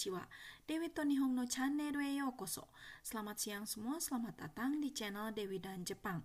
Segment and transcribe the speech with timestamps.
[0.00, 0.26] konnichiwa.
[0.66, 2.68] Dewi to Nihon no channel e yokoso.
[3.02, 6.24] Selamat siang semua, selamat datang di channel Dewi dan Jepang.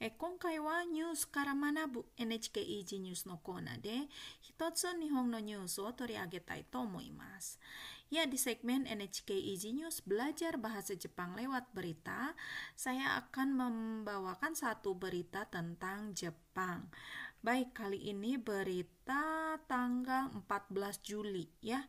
[0.00, 4.08] え今回はニュースから学ぶ NHK イージーニュースのコーナーで
[4.42, 7.58] 一つ日本のニュースを取り上げたいと思います。
[8.10, 12.36] Ya, di segmen NHK Easy News belajar bahasa Jepang lewat berita,
[12.76, 16.86] saya akan membawakan satu berita tentang Jepang.
[17.42, 21.84] Baik, kali ini berita tanggal 14 Juli ya.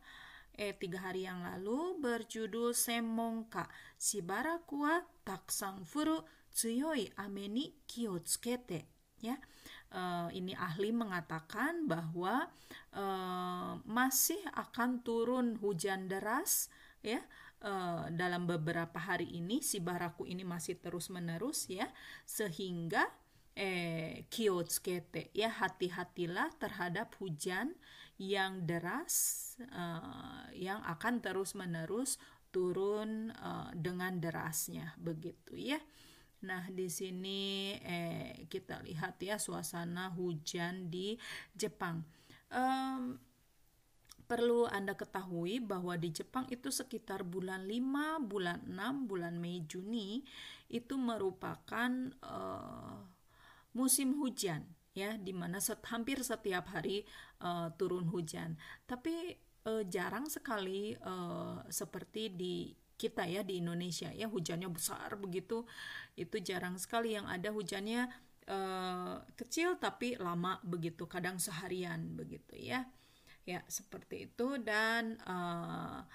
[0.61, 3.65] Eh, tiga hari yang lalu berjudul Semonka
[3.97, 6.21] Shibaraku wa taksang furu
[6.53, 8.85] tsuyoi ame ni kiotsukete
[9.25, 9.41] ya.
[9.89, 12.45] Uh, ini ahli mengatakan bahwa
[12.93, 16.69] uh, masih akan turun hujan deras
[17.01, 17.25] ya.
[17.65, 21.89] Uh, dalam beberapa hari ini si baraku ini masih terus menerus ya.
[22.29, 23.09] Sehingga
[23.57, 27.73] eh kiotsukete ya hati-hatilah terhadap hujan
[28.21, 32.21] yang deras uh, yang akan terus-menerus
[32.53, 35.81] turun uh, dengan derasnya begitu ya.
[36.45, 41.17] Nah, di sini eh kita lihat ya suasana hujan di
[41.57, 42.05] Jepang.
[42.53, 43.17] Um,
[44.29, 50.21] perlu Anda ketahui bahwa di Jepang itu sekitar bulan 5, bulan 6, bulan Mei, Juni
[50.69, 51.91] itu merupakan
[52.21, 53.01] uh,
[53.73, 57.03] musim hujan ya di mana set, hampir setiap hari
[57.43, 58.59] uh, turun hujan.
[58.83, 59.35] Tapi
[59.67, 62.55] uh, jarang sekali uh, seperti di
[62.99, 65.65] kita ya di Indonesia ya hujannya besar begitu.
[66.13, 68.05] Itu jarang sekali yang ada hujannya
[68.51, 72.85] uh, kecil tapi lama begitu kadang seharian begitu ya.
[73.41, 76.05] Ya seperti itu dan uh,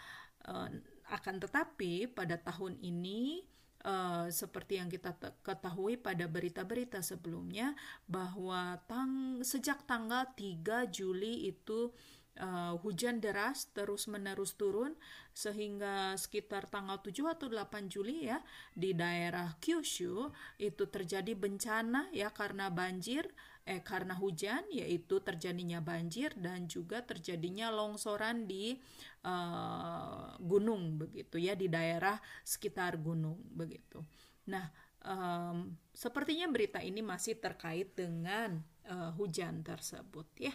[0.46, 0.68] uh,
[1.10, 3.42] akan tetapi pada tahun ini
[3.86, 5.14] uh, seperti yang kita
[5.46, 7.78] ketahui pada berita-berita sebelumnya
[8.10, 11.94] bahwa tang sejak tanggal 3 Juli itu
[12.42, 14.98] uh, hujan deras terus-menerus turun
[15.32, 18.42] sehingga sekitar tanggal 7 atau 8 Juli ya
[18.74, 23.28] di daerah Kyushu itu terjadi bencana ya karena banjir
[23.66, 28.78] eh karena hujan yaitu terjadinya banjir dan juga terjadinya longsoran di
[29.26, 32.14] uh, gunung begitu ya di daerah
[32.46, 34.06] sekitar gunung begitu.
[34.46, 34.70] Nah,
[35.02, 40.54] um, sepertinya berita ini masih terkait dengan uh, hujan tersebut ya.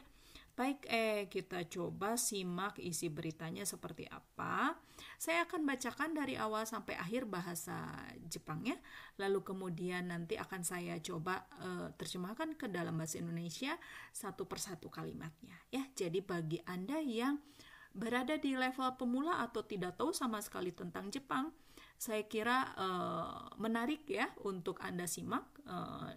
[0.52, 4.76] Baik, eh kita coba simak isi beritanya seperti apa.
[5.16, 7.88] Saya akan bacakan dari awal sampai akhir bahasa
[8.28, 8.76] Jepang ya.
[9.16, 13.80] Lalu kemudian nanti akan saya coba eh, terjemahkan ke dalam bahasa Indonesia
[14.12, 15.88] satu persatu kalimatnya ya.
[15.96, 17.40] Jadi bagi Anda yang
[17.92, 21.52] berada di level pemula atau tidak tahu sama sekali tentang Jepang,
[22.00, 26.16] saya kira uh, menarik ya untuk Anda simak uh,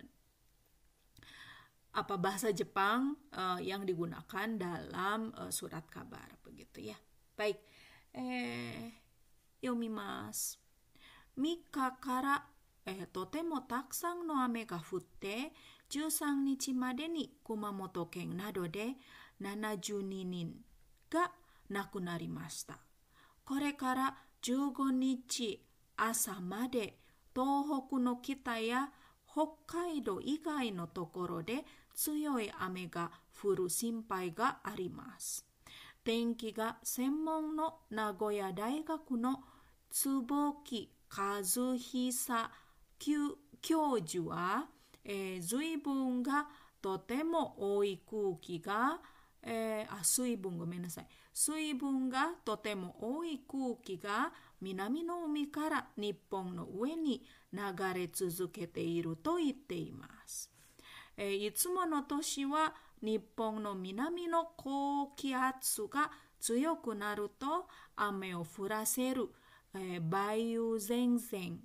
[1.94, 6.97] apa bahasa Jepang uh, yang digunakan dalam uh, surat kabar begitu ya.
[7.35, 7.57] Baik.
[8.13, 9.09] Eh
[9.62, 10.57] yomimasu.
[11.38, 12.44] Mika kara
[12.85, 15.51] eh, totemo takusan no ame ga futte
[15.90, 18.95] 13日までに熊本県などで
[19.41, 20.53] 72人
[21.09, 21.31] が
[21.69, 22.79] 亡くなりました。
[23.45, 25.66] これから15日
[25.97, 27.00] 朝まで
[27.34, 28.91] 東北の北や
[29.25, 33.10] 北海道以外のところで 強い雨が
[33.43, 35.47] 降る心配があります。
[36.05, 39.43] 天気が専門の名古屋大学の
[39.91, 41.43] 坪木和
[42.99, 44.66] 久教授は、
[45.04, 46.49] えー、随分が
[46.83, 49.00] とても多い空気が、
[49.43, 57.60] えー、あ水分ごめんなさい水分がとても多い空気が南の海から日本の上に流
[57.94, 60.53] れ続けていると言っています。
[61.16, 66.10] えー、いつもの年は日本の南の高気圧が
[66.41, 69.28] 強くなると雨を降らせる、
[69.74, 71.60] えー、梅雨前線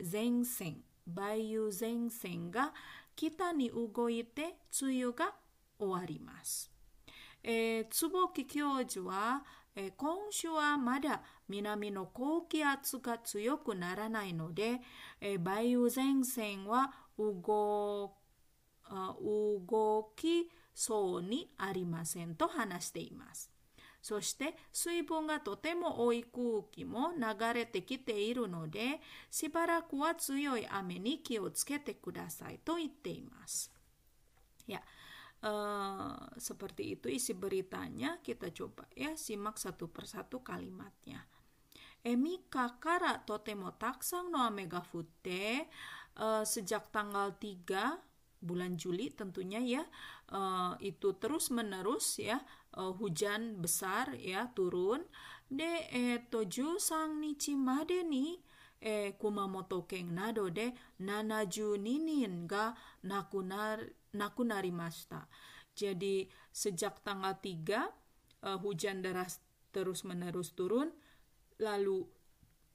[0.00, 2.72] 前線梅雨前線が
[3.16, 5.34] 北に動いて梅雨が
[5.78, 6.70] 終わります。
[7.42, 9.44] えー、坪木教授は、
[9.74, 14.80] えー、今週はまだ南の高気圧が強くならないので、
[15.20, 18.14] えー、梅雨前線は動
[18.89, 23.51] 動きそうにありませんと話しています。
[24.01, 28.99] そして水分がとても多い空気も流れてきているので
[29.31, 33.71] しばらくは強い雨に気をつけてくださいと言っています。
[34.67, 34.79] Ya,
[35.43, 38.19] uh, seperti itu isi beritanya.
[38.23, 41.27] Kita coba ya simak satu persatu kalimatnya.
[42.03, 45.67] Emi kakara totemo taksang no ame ga futte
[46.19, 48.06] uh, sejak tanggal 3
[48.38, 49.82] bulan Juli tentunya ya
[50.30, 52.38] uh, itu terus menerus ya
[52.78, 55.02] uh, hujan besar ya turun
[55.48, 56.44] de eto
[56.78, 58.38] sang nichi made ni
[58.80, 63.82] eh, Kumamoto ken nado de 72 nin ga nakunar
[64.14, 65.26] nakunarimashita.
[65.74, 67.86] Jadi sejak tanggal 3
[68.42, 69.38] uh, hujan deras
[69.70, 70.90] terus menerus turun
[71.62, 72.06] lalu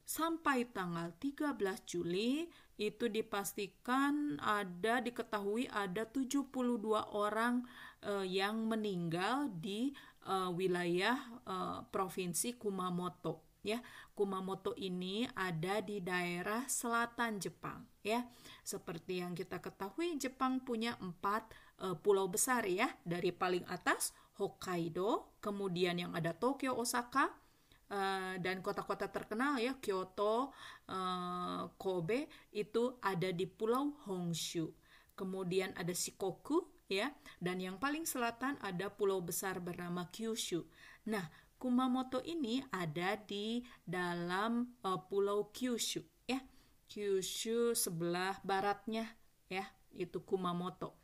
[0.04, 6.50] sampai tanggal 13 Juli itu dipastikan ada diketahui ada 72
[7.14, 7.62] orang
[8.02, 9.94] uh, yang meninggal di
[10.26, 13.78] uh, wilayah uh, provinsi Kumamoto ya.
[14.14, 18.26] Kumamoto ini ada di daerah selatan Jepang ya.
[18.66, 21.50] Seperti yang kita ketahui Jepang punya empat
[21.82, 27.30] uh, pulau besar ya dari paling atas Hokkaido, kemudian yang ada Tokyo, Osaka,
[27.94, 30.50] uh, dan kota-kota terkenal ya Kyoto,
[30.90, 34.74] uh, Kobe itu ada di Pulau Honshu.
[35.14, 40.66] Kemudian ada Shikoku ya, dan yang paling selatan ada pulau besar bernama Kyushu.
[41.06, 46.42] Nah, Kumamoto ini ada di dalam uh, pulau Kyushu ya.
[46.90, 49.06] Kyushu sebelah baratnya
[49.46, 49.64] ya,
[49.94, 51.03] itu Kumamoto.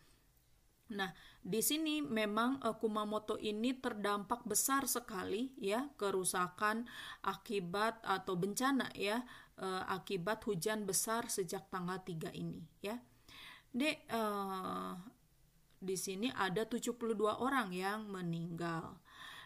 [0.90, 6.90] Nah, di sini memang uh, Kumamoto ini terdampak besar sekali ya kerusakan
[7.22, 9.22] akibat atau bencana ya
[9.62, 12.98] uh, akibat hujan besar sejak tanggal 3 ini ya.
[13.70, 14.98] Dek uh,
[15.78, 16.98] di sini ada 72
[17.38, 18.98] orang yang meninggal.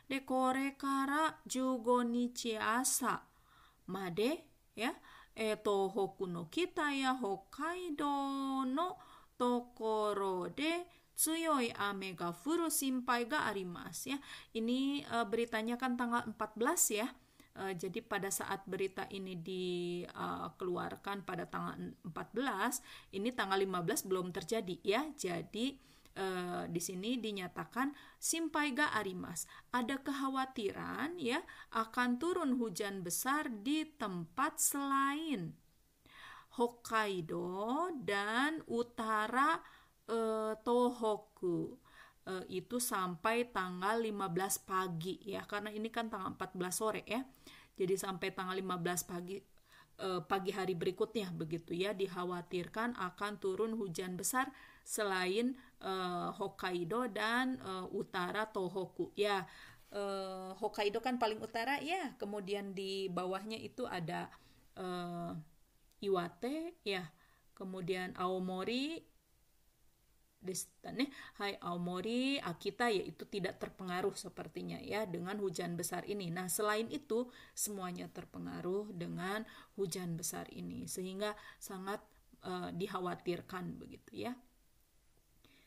[0.08, 3.24] De kore kara jugo nichi asa
[3.88, 4.92] made ya
[5.32, 8.96] e Tohoku no kita ya Hokkaido no
[9.36, 14.18] tokoro de tsuyoi ame ga furu simpai ga arimas ya.
[14.54, 17.08] Ini uh, beritanya kan tanggal 14 ya.
[17.54, 24.34] Uh, jadi pada saat berita ini dikeluarkan uh, pada tanggal 14, ini tanggal 15 belum
[24.34, 25.06] terjadi ya.
[25.14, 25.78] Jadi
[26.18, 29.46] uh, di sini dinyatakan simpai ga arimas.
[29.70, 31.38] Ada kekhawatiran ya
[31.78, 35.54] akan turun hujan besar di tempat selain
[36.54, 39.58] Hokkaido dan utara
[40.08, 41.76] uh, Tohoku
[42.28, 45.44] uh, itu sampai tanggal 15 pagi ya.
[45.44, 47.22] Karena ini kan tanggal 14 sore ya.
[47.74, 49.36] Jadi sampai tanggal 15 pagi
[50.00, 51.92] uh, pagi hari berikutnya begitu ya.
[51.92, 54.50] Dikhawatirkan akan turun hujan besar
[54.84, 59.44] selain uh, Hokkaido dan uh, utara Tohoku ya.
[59.94, 62.14] Uh, Hokkaido kan paling utara ya.
[62.18, 64.28] Kemudian di bawahnya itu ada
[64.78, 65.32] uh,
[66.04, 67.08] Iwate ya.
[67.54, 69.13] Kemudian Aomori
[71.40, 76.28] Hai Aomori, Akita yaitu tidak terpengaruh sepertinya ya dengan hujan besar ini.
[76.28, 79.48] Nah, selain itu semuanya terpengaruh dengan
[79.80, 82.04] hujan besar ini sehingga sangat
[82.44, 84.32] uh, dikhawatirkan begitu ya.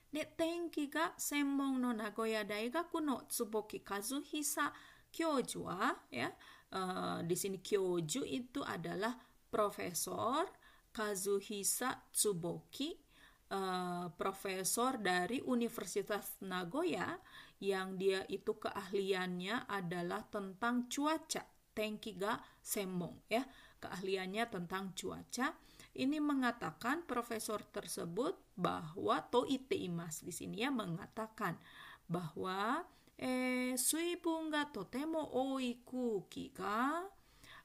[0.08, 4.72] De tenki ga senmon no Nagoya Daigaku no Tsuboki Kazuhisa
[5.12, 6.32] Kyoju wa ya
[6.72, 9.20] uh, di sini Kyoju itu adalah
[9.52, 10.48] profesor
[10.96, 13.07] Kazuhisa Tsuboki
[13.52, 17.18] uh, profesor dari Universitas Nagoya
[17.64, 21.44] yang dia itu keahliannya adalah tentang cuaca.
[21.74, 23.46] Tenkiga Semmong ya.
[23.78, 25.54] Keahliannya tentang cuaca.
[25.98, 31.58] Ini mengatakan profesor tersebut bahwa Toite Imas di sini ya mengatakan
[32.06, 32.86] bahwa
[33.18, 37.02] eh suibun totemo oi kuki ga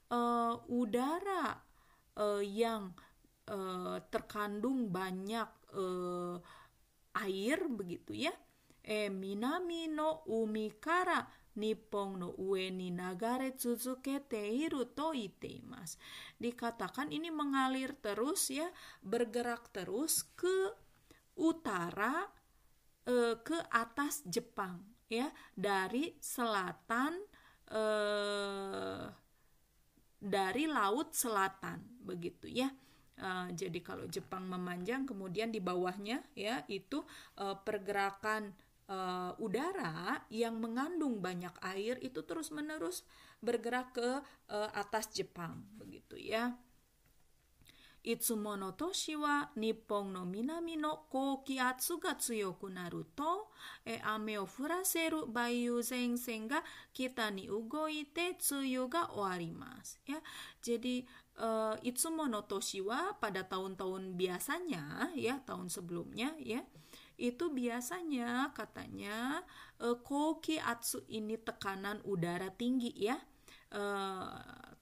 [0.09, 1.61] uh, udara
[2.17, 2.89] uh, yang
[3.49, 6.37] uh, terkandung banyak uh,
[7.19, 8.33] air begitu ya.
[8.83, 16.01] E minami no umi kara Nippon no ue ni nagare tsuzukete iru to iteimasu.
[16.41, 18.65] Dikatakan ini mengalir terus ya,
[19.05, 20.73] bergerak terus ke
[21.37, 22.25] utara
[23.05, 24.81] e, ke atas Jepang
[25.13, 27.21] ya, dari selatan
[27.69, 27.83] e,
[30.17, 32.73] dari laut selatan begitu ya.
[33.13, 37.05] Uh, jadi kalau Jepang memanjang kemudian di bawahnya ya itu
[37.37, 38.57] uh, pergerakan
[38.89, 43.05] uh, udara yang mengandung banyak air itu terus-menerus
[43.37, 44.09] bergerak ke
[44.49, 46.57] uh, atas Jepang begitu ya.
[48.03, 53.47] Itsumo no toshi wa Nippon no minami no koukiatsu ga tsuyoku naru to
[53.87, 56.59] e ame o furaseru baiyu zensen ga
[56.91, 60.19] kita ni ugoite tsuyu ga oarimasu ya.
[60.59, 61.07] Jadi
[61.39, 66.61] uh, Itsumo no toshi wa pada tahun-tahun biasanya ya tahun sebelumnya ya
[67.17, 69.45] itu biasanya katanya
[69.81, 73.17] uh, koki atsu ini tekanan udara tinggi ya.
[73.73, 74.29] Uh,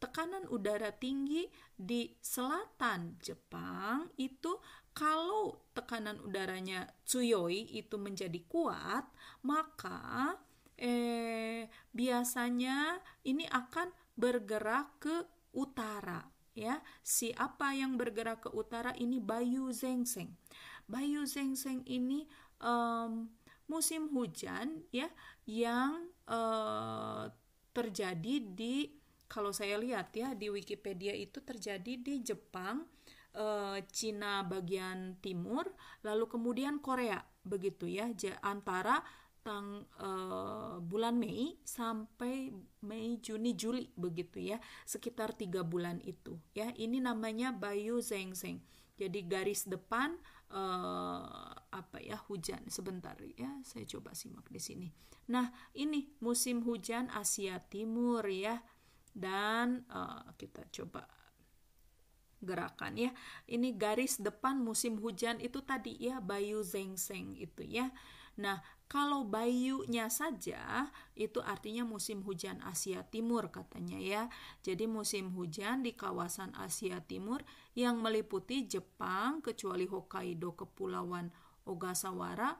[0.04, 4.60] tekanan udara tinggi di selatan Jepang itu
[4.92, 9.08] kalau tekanan udaranya tsuyoi itu menjadi kuat,
[9.48, 10.36] maka
[10.76, 15.16] eh biasanya ini akan bergerak ke
[15.56, 16.80] utara ya.
[17.02, 20.36] Siapa yang bergerak ke utara ini Bayu Zengseng.
[20.88, 22.28] Bayu Zengseng ini
[22.60, 23.32] um,
[23.72, 25.08] musim hujan ya
[25.48, 27.32] yang uh,
[27.72, 32.84] terjadi di kalau saya lihat ya di Wikipedia itu terjadi di Jepang,
[33.40, 35.72] uh, Cina bagian timur,
[36.04, 38.12] lalu kemudian Korea begitu ya
[38.44, 39.00] antara
[39.42, 42.54] tang uh, bulan Mei sampai
[42.86, 46.70] Mei Juni Juli begitu ya sekitar tiga bulan itu ya.
[46.74, 48.62] Ini namanya Bayu Zeng Zeng.
[49.02, 50.14] Jadi garis depan
[50.54, 52.62] uh, apa ya hujan.
[52.70, 54.88] Sebentar ya saya coba simak di sini.
[55.34, 58.62] Nah ini musim hujan Asia Timur ya.
[59.12, 61.04] Dan uh, kita coba
[62.42, 63.12] gerakan ya.
[63.50, 67.90] Ini garis depan musim hujan itu tadi ya Bayu Zeng Zeng itu ya.
[68.40, 74.28] Nah, kalau bayunya saja itu artinya musim hujan Asia Timur katanya ya.
[74.60, 77.40] Jadi musim hujan di kawasan Asia Timur
[77.72, 81.32] yang meliputi Jepang kecuali Hokkaido kepulauan
[81.64, 82.52] Ogasawara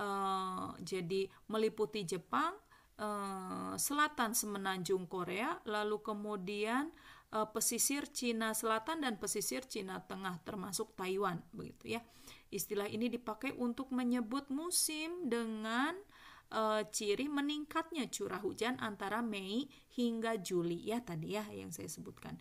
[0.00, 2.56] uh, jadi meliputi Jepang
[2.96, 6.88] uh, selatan semenanjung Korea lalu kemudian
[7.34, 12.02] uh, pesisir Cina Selatan dan pesisir Cina Tengah termasuk Taiwan begitu ya.
[12.54, 15.98] Istilah ini dipakai untuk menyebut musim dengan
[16.54, 19.66] uh, ciri meningkatnya curah hujan antara Mei
[19.98, 22.38] hingga Juli ya tadi ya yang saya sebutkan.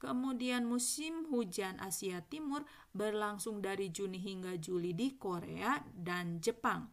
[0.00, 2.64] Kemudian musim hujan Asia Timur
[2.96, 6.88] berlangsung dari Juni hingga Juli di Korea dan Jepang.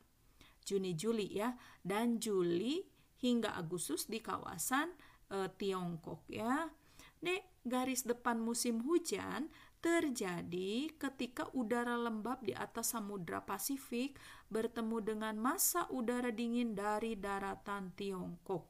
[0.68, 2.84] Juni Juli ya dan Juli
[3.24, 4.92] hingga Agustus di kawasan
[5.32, 6.68] uh, Tiongkok ya.
[7.24, 9.48] Nih garis depan musim hujan
[9.78, 14.18] terjadi ketika udara lembab di atas Samudra Pasifik
[14.50, 18.66] bertemu dengan massa udara dingin dari daratan Tiongkok.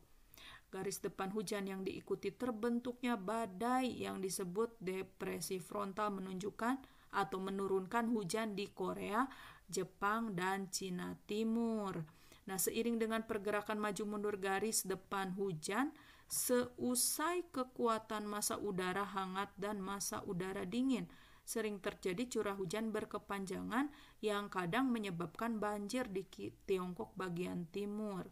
[0.67, 6.75] Garis depan hujan yang diikuti terbentuknya badai yang disebut depresi frontal menunjukkan
[7.15, 9.23] atau menurunkan hujan di Korea,
[9.71, 12.03] Jepang, dan Cina Timur.
[12.47, 15.95] Nah, seiring dengan pergerakan maju mundur garis depan hujan,
[16.27, 21.07] seusai kekuatan masa udara hangat dan masa udara dingin.
[21.47, 23.87] Sering terjadi curah hujan berkepanjangan
[24.19, 26.27] yang kadang menyebabkan banjir di
[26.67, 28.27] Tiongkok bagian timur.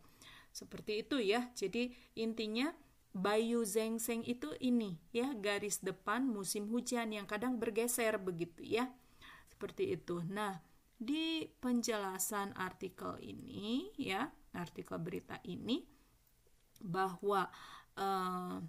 [0.52, 1.48] Seperti itu ya.
[1.56, 2.76] Jadi intinya
[3.16, 8.92] Bayu Zengseng itu ini ya garis depan musim hujan yang kadang bergeser begitu ya.
[9.48, 10.20] Seperti itu.
[10.28, 10.60] Nah,
[11.00, 15.88] di penjelasan artikel ini ya, artikel berita ini
[16.84, 17.48] bahwa
[17.98, 18.60] uh,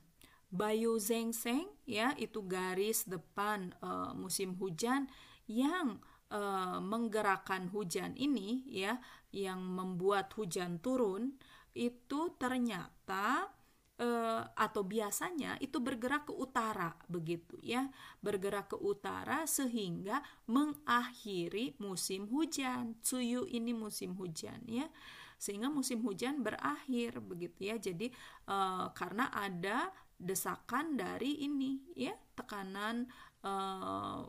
[0.50, 5.10] Bayu Zengseng ya itu garis depan uh, musim hujan
[5.50, 5.98] yang
[6.30, 8.98] uh, menggerakkan hujan ini ya
[9.34, 11.34] yang membuat hujan turun
[11.76, 13.52] itu ternyata
[14.00, 17.88] uh, atau biasanya itu bergerak ke utara begitu ya
[18.24, 24.88] bergerak ke utara sehingga mengakhiri musim hujan Tsuyu ini musim hujan ya
[25.36, 27.76] sehingga musim hujan berakhir begitu ya.
[27.76, 28.10] Jadi
[28.48, 33.04] uh, karena ada desakan dari ini ya tekanan
[33.44, 34.24] uh,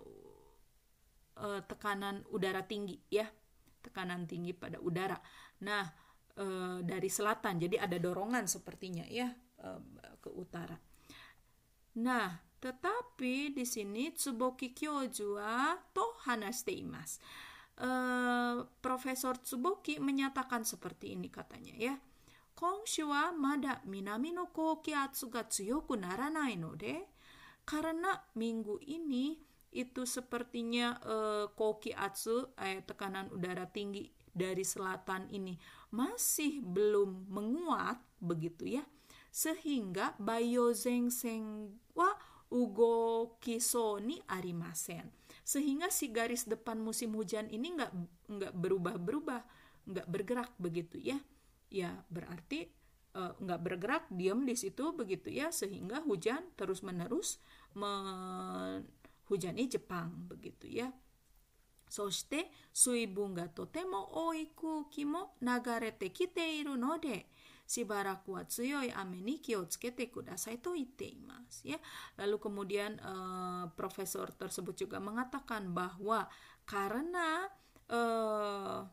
[1.40, 3.28] uh, tekanan udara tinggi ya
[3.80, 5.16] tekanan tinggi pada udara.
[5.64, 5.88] Nah
[6.38, 9.32] uh, dari selatan jadi ada dorongan sepertinya ya
[9.64, 9.82] uh,
[10.20, 10.76] ke utara.
[12.04, 17.22] Nah tetapi di sini Tsuboki Kyoju wa to hanashite imasu
[17.82, 21.96] uh, Profesor Tsuboki menyatakan seperti ini katanya ya.
[22.58, 27.06] Kongshu wa mada minami no kokiatsu ga tsuyoku naranai no de.
[27.68, 29.38] Karena minggu ini
[29.76, 35.54] itu sepertinya uh, kokiatsu eh, tekanan udara tinggi dari selatan ini
[35.94, 38.84] masih belum menguat begitu ya.
[39.30, 42.10] Sehingga bayo zeng seng wa
[42.50, 45.17] ugo kiso ni arimasen
[45.47, 47.93] sehingga si garis depan musim hujan ini nggak
[48.31, 49.43] nggak berubah-berubah
[49.91, 51.19] nggak bergerak begitu ya
[51.73, 52.71] ya berarti
[53.19, 57.41] uh, nggak bergerak diam di situ begitu ya sehingga hujan terus menerus
[57.75, 60.93] menghujani Jepang begitu ya
[61.93, 67.27] そして水分がとても多い空気も流れてきているので
[67.67, 71.81] しばらくは強い雨に気をつけてくださいと言っています ya
[72.21, 76.29] lalu kemudian uh, profesor tersebut juga mengatakan bahwa
[76.69, 77.49] karena
[77.89, 78.85] uh,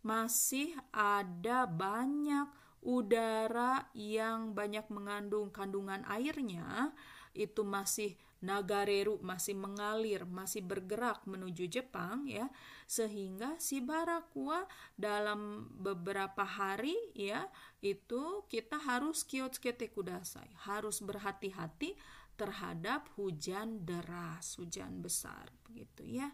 [0.00, 2.48] masih ada banyak
[2.80, 6.96] udara yang banyak mengandung kandungan airnya
[7.36, 12.45] itu masih nagareru masih mengalir, masih bergerak menuju Jepang ya,
[12.85, 17.49] sehingga si Barakua dalam beberapa hari ya
[17.81, 21.97] itu kita harus kiotsukete kudasai, harus berhati-hati
[22.37, 26.29] terhadap hujan deras, hujan besar begitu ya.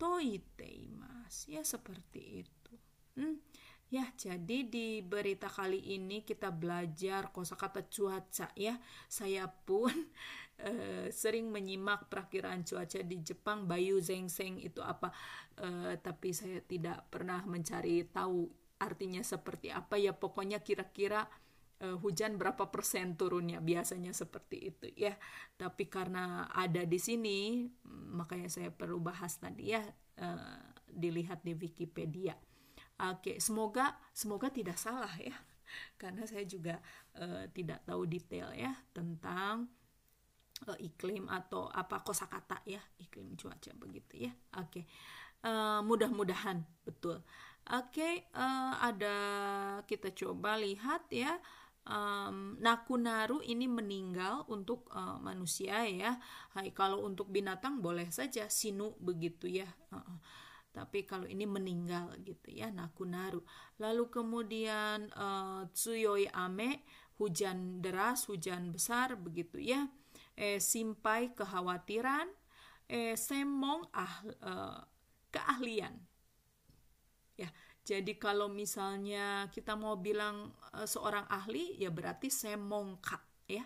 [0.00, 2.72] Toiteimas ya seperti itu.
[3.16, 3.40] Hmm,
[3.86, 8.82] Ya, jadi di berita kali ini kita belajar kosakata cuaca ya.
[9.06, 9.94] Saya pun
[10.58, 15.14] uh, sering menyimak perakiraan cuaca di Jepang, Bayu Zengseng itu apa,
[15.62, 18.50] uh, tapi saya tidak pernah mencari tahu
[18.82, 20.10] artinya seperti apa ya.
[20.18, 21.22] Pokoknya kira-kira
[21.86, 25.14] uh, hujan berapa persen turunnya biasanya seperti itu ya.
[25.54, 27.70] Tapi karena ada di sini,
[28.10, 29.86] makanya saya perlu bahas tadi ya,
[30.18, 30.58] uh,
[30.90, 32.34] dilihat di Wikipedia.
[32.96, 35.36] Oke, semoga semoga tidak salah ya.
[36.00, 36.80] Karena saya juga
[37.20, 39.68] uh, tidak tahu detail ya tentang
[40.64, 44.32] uh, iklim atau apa kosakata ya, iklim cuaca begitu ya.
[44.56, 44.88] Oke.
[45.44, 47.20] Uh, mudah-mudahan betul.
[47.66, 49.16] Oke, uh, ada
[49.84, 51.36] kita coba lihat ya.
[51.86, 56.18] Um, Nakunaru ini meninggal untuk uh, manusia ya.
[56.56, 59.68] Hai, kalau untuk binatang boleh saja sinu begitu ya.
[59.92, 60.18] Uh, uh
[60.76, 63.40] tapi kalau ini meninggal gitu ya nakunaru.
[63.80, 66.84] Lalu kemudian uh, tsuyoi ame
[67.16, 69.88] hujan deras hujan besar begitu ya.
[70.36, 72.28] Eh, simpai kekhawatiran.
[72.86, 74.14] Eh, semong ah,
[74.44, 74.78] uh,
[75.32, 75.96] keahlian.
[77.40, 77.48] Ya
[77.86, 83.62] jadi kalau misalnya kita mau bilang uh, seorang ahli ya berarti semong ka ya.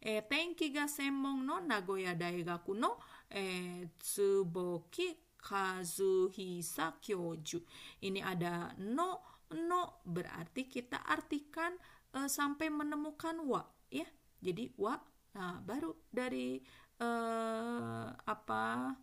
[0.00, 3.00] Eh, tenki ga semong no Nagoya Daigaku no.
[3.32, 7.58] Eh, Tsuboki Kazuhisa Kyoju.
[8.04, 11.74] Ini ada no no berarti kita artikan
[12.14, 14.06] uh, sampai menemukan wa ya.
[14.40, 14.94] Jadi wa
[15.30, 16.58] nah baru dari
[17.00, 18.94] uh, apa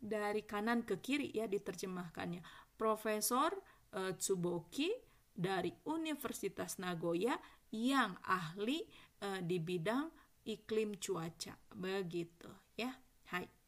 [0.00, 2.40] dari kanan ke kiri ya diterjemahkannya.
[2.78, 3.52] Profesor
[3.92, 4.88] uh, Tsuboki
[5.30, 7.36] dari Universitas Nagoya
[7.70, 8.80] yang ahli
[9.20, 10.08] uh, di bidang
[10.48, 11.54] iklim cuaca.
[11.76, 12.48] Begitu
[12.80, 12.96] ya.
[13.30, 13.59] Hai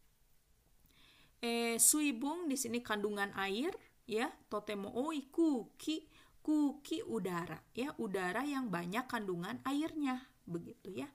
[1.43, 3.75] eh, suibung di sini kandungan air
[4.07, 4.31] ya.
[4.47, 6.07] Totemo oi kuki
[6.41, 7.91] kuki udara ya.
[7.99, 11.11] Udara yang banyak kandungan airnya begitu ya.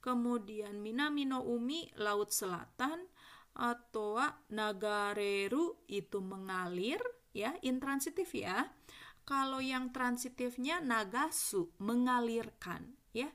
[0.00, 3.04] Kemudian minamino umi laut selatan
[3.52, 4.16] atau
[4.48, 7.04] nagareru itu mengalir
[7.36, 7.52] ya.
[7.60, 8.72] Intransitif ya.
[9.28, 13.28] Kalau yang transitifnya nagasu mengalirkan ya.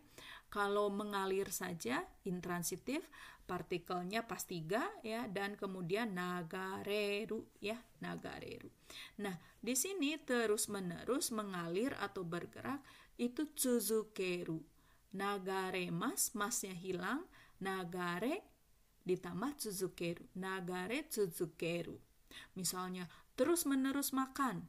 [0.50, 3.04] Kalau mengalir saja intransitif
[3.46, 8.70] partikelnya pas tiga ya dan kemudian nagareru ya nagareru.
[9.22, 12.82] Nah di sini terus menerus mengalir atau bergerak
[13.22, 14.60] itu tsuzukeru.
[15.16, 17.24] Nagare mas masnya hilang
[17.62, 18.44] nagare
[19.06, 20.26] ditambah tsuzukeru.
[20.36, 21.96] Nagare tsuzukeru.
[22.58, 24.66] Misalnya terus menerus makan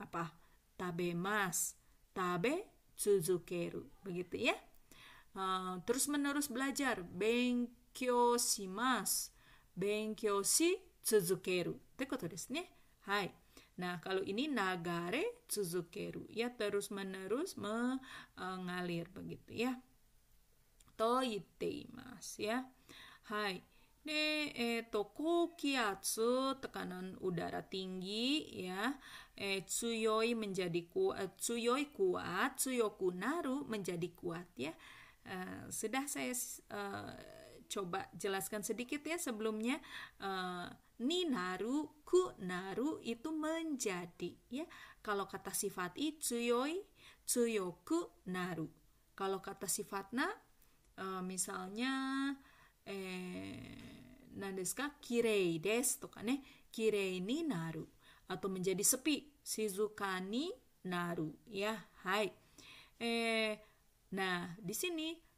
[0.00, 0.32] apa
[0.76, 1.74] tabe mas
[2.12, 4.56] tabe tsuzukeru begitu ya.
[5.30, 9.33] Uh, terus menerus belajar beng 強します。
[9.75, 12.71] 勉強し続けるってことですね。
[13.01, 13.33] はい。
[13.75, 19.75] Nah, kalau ini nagare tsuzukeru, ya terus menerus mengalir begitu ya.
[20.95, 22.63] To itteimasu ya.
[23.27, 23.59] Hai.
[24.05, 28.95] De, eh, to kokiatsu, tekanan udara tinggi ya.
[29.35, 34.71] Eh, tsuyoi menjadi kuat, tsuyoi kuat, tsuyoku naru menjadi kuat ya.
[35.25, 36.37] Uh, sudah saya
[36.69, 37.17] uh,
[37.70, 39.78] coba jelaskan sedikit ya sebelumnya
[40.18, 40.66] uh,
[41.06, 44.66] ni naru ku naru itu menjadi ya.
[45.00, 46.76] Kalau kata sifat i tsuyoi
[47.22, 48.66] tsuyoku naru
[49.14, 50.24] kalau kata sifatna
[50.96, 51.92] uh, misalnya
[52.88, 53.92] eh
[54.32, 56.32] nandeska kirei des to kan
[56.72, 57.84] kirei ni naru
[58.32, 60.48] atau menjadi sepi shizukani
[60.88, 61.76] naru ya.
[62.00, 62.32] Hai.
[62.96, 63.60] Eh
[64.16, 65.29] nah di sini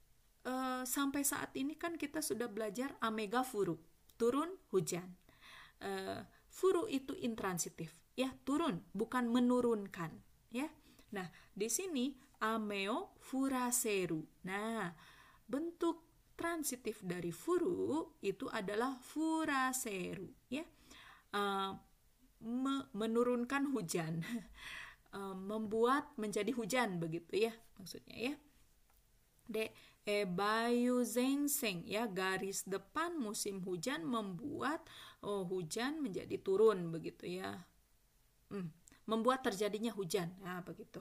[0.47, 3.79] uh, sampai saat ini kan kita sudah belajar amega furu,
[4.19, 5.19] turun hujan.
[5.83, 10.15] Uh, furu itu intransitif, ya turun, bukan menurunkan,
[10.55, 10.71] ya.
[11.13, 14.23] Nah, di sini ameo furaseru.
[14.47, 14.91] Nah,
[15.47, 16.07] bentuk
[16.39, 20.65] transitif dari furu itu adalah furaseru, ya.
[21.33, 21.75] Uh,
[22.43, 24.27] me menurunkan hujan,
[25.47, 28.35] membuat menjadi hujan begitu ya maksudnya ya.
[29.47, 29.75] De
[30.07, 34.83] eh, Bayu Zengseng ya garis depan musim hujan membuat
[35.23, 37.67] oh hujan menjadi turun begitu ya.
[38.51, 38.69] Hmm,
[39.09, 40.33] membuat terjadinya hujan.
[40.43, 41.01] Nah begitu.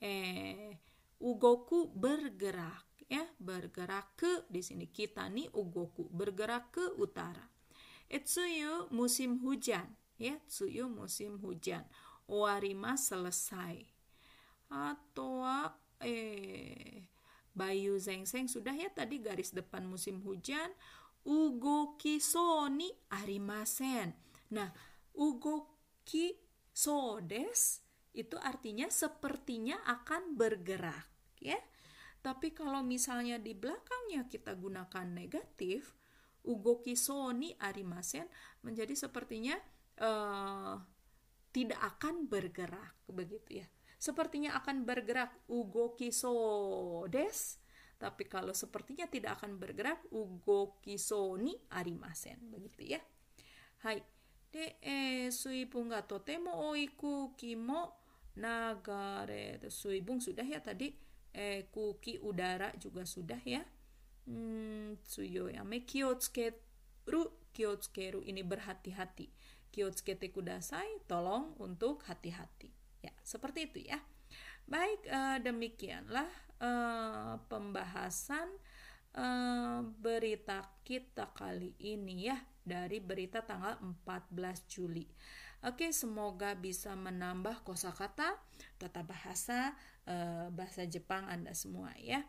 [0.00, 0.78] Eh
[1.16, 7.48] Ugoku bergerak ya bergerak ke di sini kita nih ugoku bergerak ke utara.
[8.12, 11.88] Etsuyu musim hujan ya tsuyu musim hujan.
[12.28, 13.80] Owarima selesai.
[14.68, 15.40] Atau
[16.04, 17.08] eh
[17.56, 20.68] bayu zengseng sudah ya tadi garis depan musim hujan.
[21.26, 24.14] Ugoki so ni arimasen.
[24.52, 24.70] Nah
[25.16, 26.36] ugoki
[26.70, 27.82] so des
[28.14, 31.08] itu artinya sepertinya akan bergerak
[31.40, 31.58] ya.
[32.20, 35.96] Tapi kalau misalnya di belakangnya kita gunakan negatif
[36.46, 38.30] ugoki so ni arimasen
[38.62, 39.58] menjadi sepertinya
[39.98, 40.78] uh,
[41.50, 43.66] tidak akan bergerak begitu ya
[44.06, 47.58] sepertinya akan bergerak ugoki so des
[47.96, 52.36] tapi kalau sepertinya tidak akan bergerak ugoki so ni arimasen.
[52.52, 53.00] Begitu ya.
[53.82, 54.04] Hai.
[54.52, 57.98] De eh, suibun ga totemo oi kuki mo
[58.38, 60.92] nagare suibun sudah ya tadi.
[61.32, 63.64] Eh, kuki udara juga sudah ya.
[64.28, 69.32] Hmm, suyo yame kiotsukeru kiotsukeru ini berhati-hati.
[69.72, 72.75] Kiotsukete kudasai tolong untuk hati-hati
[73.26, 73.98] seperti itu ya.
[74.70, 76.30] Baik, uh, demikianlah
[76.62, 78.46] uh, pembahasan
[79.18, 85.06] uh, berita kita kali ini ya dari berita tanggal 14 Juli.
[85.66, 88.38] Oke, semoga bisa menambah kosakata
[88.78, 89.74] tata bahasa
[90.54, 92.22] bahasa Jepang Anda semua ya.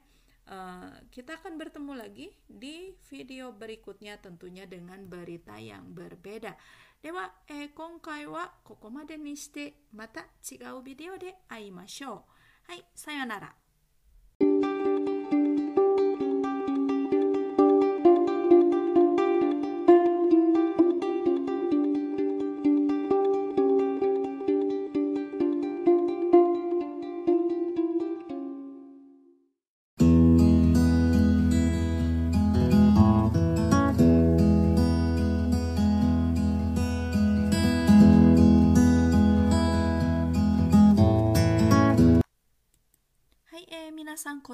[0.48, 6.56] Uh, kita akan bertemu lagi di video berikutnya tentunya dengan berita yang berbeda.
[7.04, 12.24] Dewa, eh, kongkai wa koko made ni shite, mata chigau video de aimashou.
[12.72, 13.67] Hai, sayonara.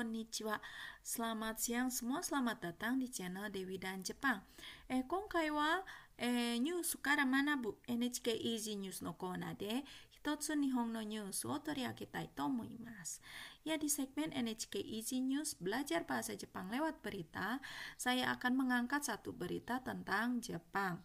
[0.03, 0.59] konnichiwa.
[1.05, 4.43] Selamat siang semua, selamat datang di channel Dewi dan Jepang.
[4.91, 5.87] Eh, 今回は、
[6.19, 13.23] えー、ニュースから学ぶ NHK Easy News のコーナーで一つ日本のニュースを取り上げたいと思います。
[13.65, 17.63] Ya di segmen NHK Easy News belajar bahasa Jepang lewat berita,
[17.95, 20.99] saya akan mengangkat satu berita tentang Jepang.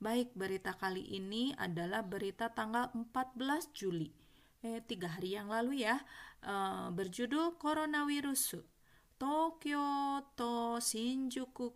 [0.00, 4.14] Baik, berita kali ini adalah berita tanggal 14 Juli.
[4.64, 6.00] Eh, tiga hari yang lalu ya
[6.45, 8.63] uh, berjudul Coronavirus
[9.19, 9.83] Tokyo
[10.39, 11.75] to Shinjuku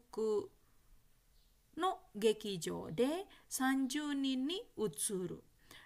[1.76, 5.42] no gekijo de 30 ni utsuru.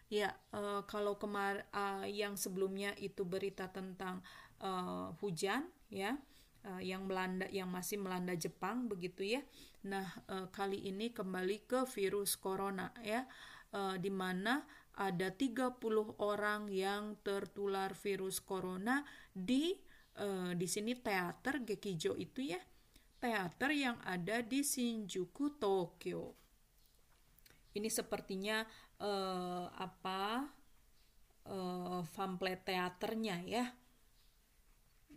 [0.07, 4.23] Ya, uh, kalau kemar uh, yang sebelumnya itu berita tentang
[4.63, 6.15] uh, hujan ya,
[6.63, 9.41] uh, yang melanda yang masih melanda Jepang begitu ya.
[9.83, 13.27] Nah, uh, kali ini kembali ke virus corona ya,
[13.75, 14.63] uh, di mana
[14.97, 15.77] ada 30
[16.17, 19.77] orang yang tertular virus corona di
[20.17, 22.61] uh, di sini teater Gekijo itu ya.
[23.17, 26.37] Teater yang ada di Shinjuku, Tokyo.
[27.73, 28.61] Ini sepertinya
[29.01, 30.53] uh, apa
[32.13, 33.65] pamflet teaternya ya.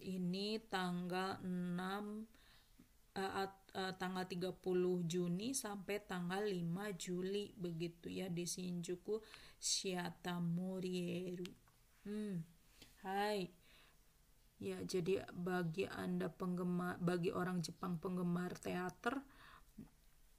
[0.01, 2.40] Ini tanggal 6
[3.16, 4.57] uh, uh, tanggal 30
[5.07, 9.19] Juni sampai tanggal 5 Juli begitu ya di Shinjuku
[9.61, 11.44] Shiata Morieru.
[12.09, 12.40] Hmm.
[13.05, 13.53] Hai.
[14.61, 19.20] Ya, jadi bagi Anda penggemar bagi orang Jepang penggemar teater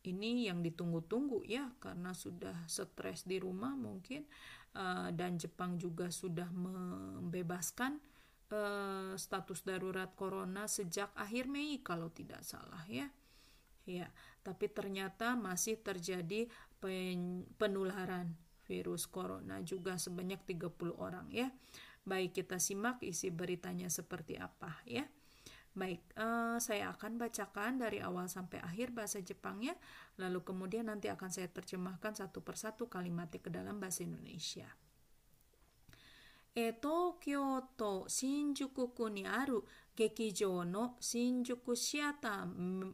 [0.06, 4.26] ini yang ditunggu-tunggu ya karena sudah stres di rumah mungkin
[4.74, 8.02] uh, dan Jepang juga sudah membebaskan
[8.54, 13.10] uh, status darurat corona sejak akhir Mei kalau tidak salah ya.
[13.90, 14.14] Ya,
[14.46, 16.46] tapi ternyata masih terjadi
[16.78, 18.38] pen penularan
[18.71, 21.51] virus corona juga sebanyak 30 orang ya.
[22.07, 25.07] Baik kita simak isi beritanya seperti apa ya.
[25.77, 29.77] Baik, uh, saya akan bacakan dari awal sampai akhir bahasa Jepangnya,
[30.17, 34.65] lalu kemudian nanti akan saya terjemahkan satu persatu kalimatnya ke dalam bahasa Indonesia.
[36.59, 39.63] え東京都新宿区にある
[39.95, 42.93] 劇場の新宿シアター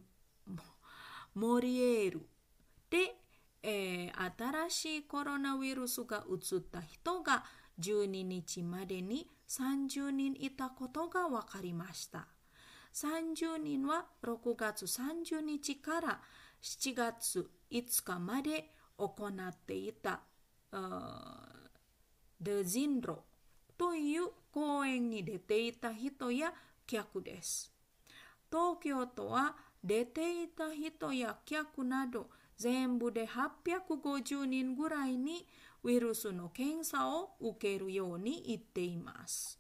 [1.37, 2.27] モリエール
[2.91, 3.15] で
[3.64, 7.44] えー、新しいコロナウイルスが移った人が
[7.80, 12.28] 12日までに30人いたことが分かりました。
[12.94, 16.22] 30人は6月30日から
[16.62, 20.22] 7月5日まで行っていた
[22.42, 23.24] デジンロ
[23.78, 26.54] という公演に出ていた人や
[26.88, 27.72] 客です。
[28.50, 31.84] Tokyo to wa dete ita hito ya kyaku
[32.58, 35.48] nado zenbu de 850人ぐらいに
[35.84, 39.60] ウイルスの検査を受けるように言っています。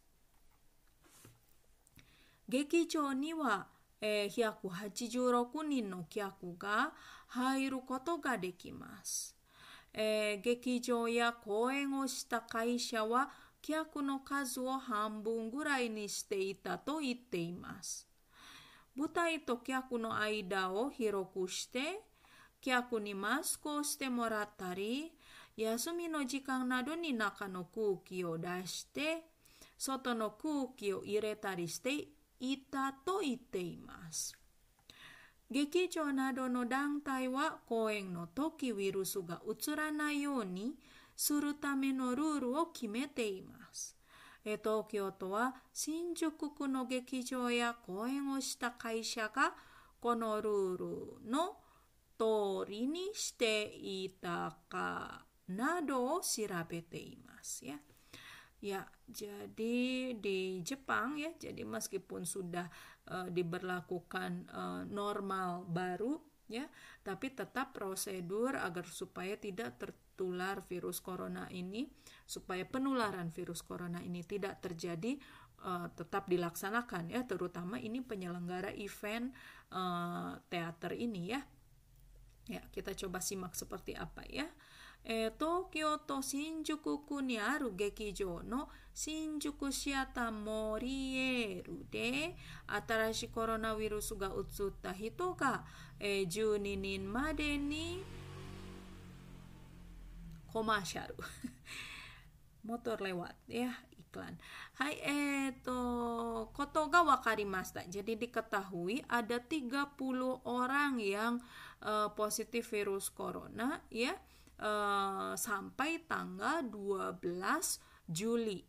[2.50, 3.68] 劇場には、
[4.02, 6.94] えー、186人の客が
[7.28, 9.36] 入ることができます。
[9.94, 13.30] えー、劇場や公演をした会社は
[13.62, 18.08] 客の数を半分ぐらいにしていたと言っています。
[18.96, 22.02] 舞台と客の間を広くして、
[22.68, 25.14] 客にマスクをしてもらったり、
[25.56, 29.24] 休みの時間などに中の空気を出して、
[29.78, 31.92] 外の空気を入れたりして
[32.40, 34.38] いたと言っています。
[35.50, 40.74] 劇場などの団体は公演の時ウイルスがうつらないように
[41.16, 43.96] するためのルールを決めています。
[44.44, 49.54] 東京都は新宿区の劇場や公演をした会社が
[50.02, 50.86] このルール
[51.32, 51.56] の
[52.19, 57.79] 通りにしていたかなどを調べていますや。
[58.63, 62.71] Ya, jadi di Jepang ya, jadi meskipun sudah
[63.11, 66.71] uh, diberlakukan uh, normal baru ya,
[67.03, 71.91] tapi tetap prosedur agar supaya tidak tertular virus corona ini,
[72.23, 75.19] supaya penularan virus corona ini tidak terjadi
[75.67, 79.35] uh, tetap dilaksanakan ya, terutama ini penyelenggara event
[79.75, 81.43] uh, teater ini ya.
[82.48, 84.48] Ya, kita coba simak seperti apa ya.
[85.08, 92.36] Eh, Tokyo to Shinjuku ku ni aru gekijo no Shinjuku shiata morieru de
[92.68, 95.64] atarashii coronavirus ga utsutta hito ga
[96.00, 98.04] eh, 12人までに
[100.52, 101.16] コマーシャル
[102.68, 104.36] motor lewat ya iklan.
[104.76, 107.04] Hai eh, eto koto ga.
[107.88, 109.96] Jadi diketahui ada 30
[110.44, 111.40] orang yang
[111.84, 114.16] uh, positif virus corona ya
[114.62, 117.22] uh, sampai tanggal 12
[118.10, 118.62] Juli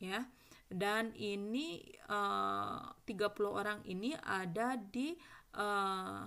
[0.00, 0.24] ya.
[0.70, 3.10] Dan ini uh, 30
[3.42, 5.18] orang ini ada di
[5.58, 6.22] uh,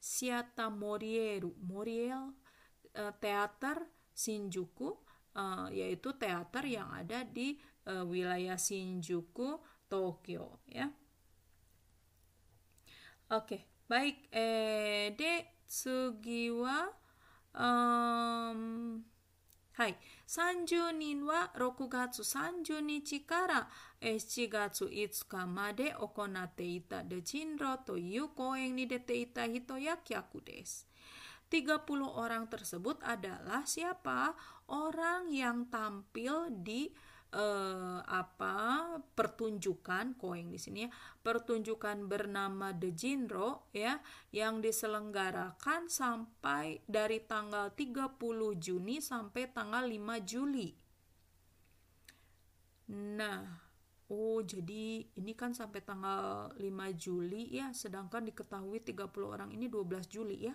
[0.00, 2.34] Siata Morieru, Moriel
[2.98, 10.90] uh, Teater Shinjuku uh, yaitu teater yang ada di uh, wilayah Shinjuku, Tokyo ya.
[13.30, 15.34] Oke, okay, baik eh de
[15.66, 16.78] tsugiwa
[17.58, 19.02] um,
[19.74, 19.94] hai.
[20.30, 23.66] Sanju nin wa roku gatsu sanju nichi kara
[23.98, 29.98] shichi gatsu itsuka made okonatte ita de jinro to iu koen ni dete ita hitoya
[30.06, 30.86] kyaku desu
[31.50, 34.38] 30 orang tersebut adalah siapa?
[34.70, 36.94] Orang yang tampil di
[37.34, 38.54] uh, apa
[39.14, 40.90] pertunjukan koeng di sini ya
[41.22, 44.02] pertunjukan bernama The Jinro ya
[44.34, 48.18] yang diselenggarakan sampai dari tanggal 30
[48.58, 50.70] Juni sampai tanggal 5 Juli.
[52.90, 53.46] Nah,
[54.10, 56.66] oh jadi ini kan sampai tanggal 5
[56.98, 60.54] Juli ya, sedangkan diketahui 30 orang ini 12 Juli ya.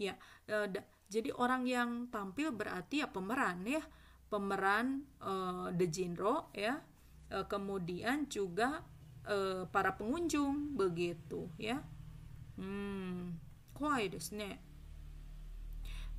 [0.00, 0.16] Ya,
[0.48, 0.66] uh,
[1.12, 3.84] jadi orang yang tampil berarti ya pemeran ya
[4.32, 6.80] pemeran uh, The Jinro ya.
[7.28, 8.80] Uh, kemudian juga
[9.28, 11.84] uh, para pengunjung begitu ya.
[12.56, 13.36] Hmm
[13.82, 14.62] kuai desu ne.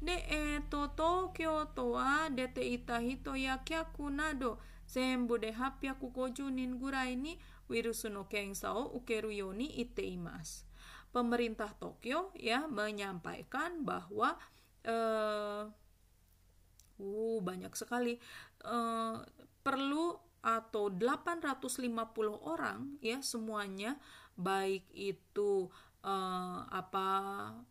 [0.04, 6.76] De eto Tokyo to wa dete ita hito ya kyaku nado zenbu de 850 nin
[6.76, 7.40] gurai ni
[7.72, 10.68] wirusu no kensa o ukeru yo ni ite imasu.
[11.16, 14.36] Pemerintah Tokyo ya menyampaikan bahwa
[14.84, 15.72] uh,
[17.02, 18.20] Uh, banyak sekali.
[18.64, 19.24] Uh,
[19.64, 21.88] perlu atau 850
[22.44, 23.96] orang ya semuanya
[24.36, 25.72] baik itu
[26.04, 27.08] uh, apa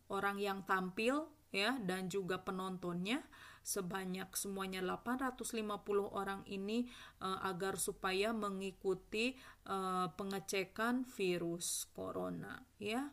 [0.09, 3.21] orang yang tampil ya dan juga penontonnya
[3.63, 5.63] sebanyak semuanya 850
[6.11, 6.89] orang ini
[7.23, 9.39] uh, agar supaya mengikuti
[9.71, 13.07] uh, pengecekan virus corona ya.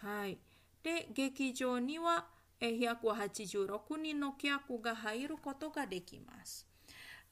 [0.00, 0.40] Hai.
[0.80, 6.68] De gekijo ni wa えー、186nin no kyaku ga hairu koto ga dekimasu.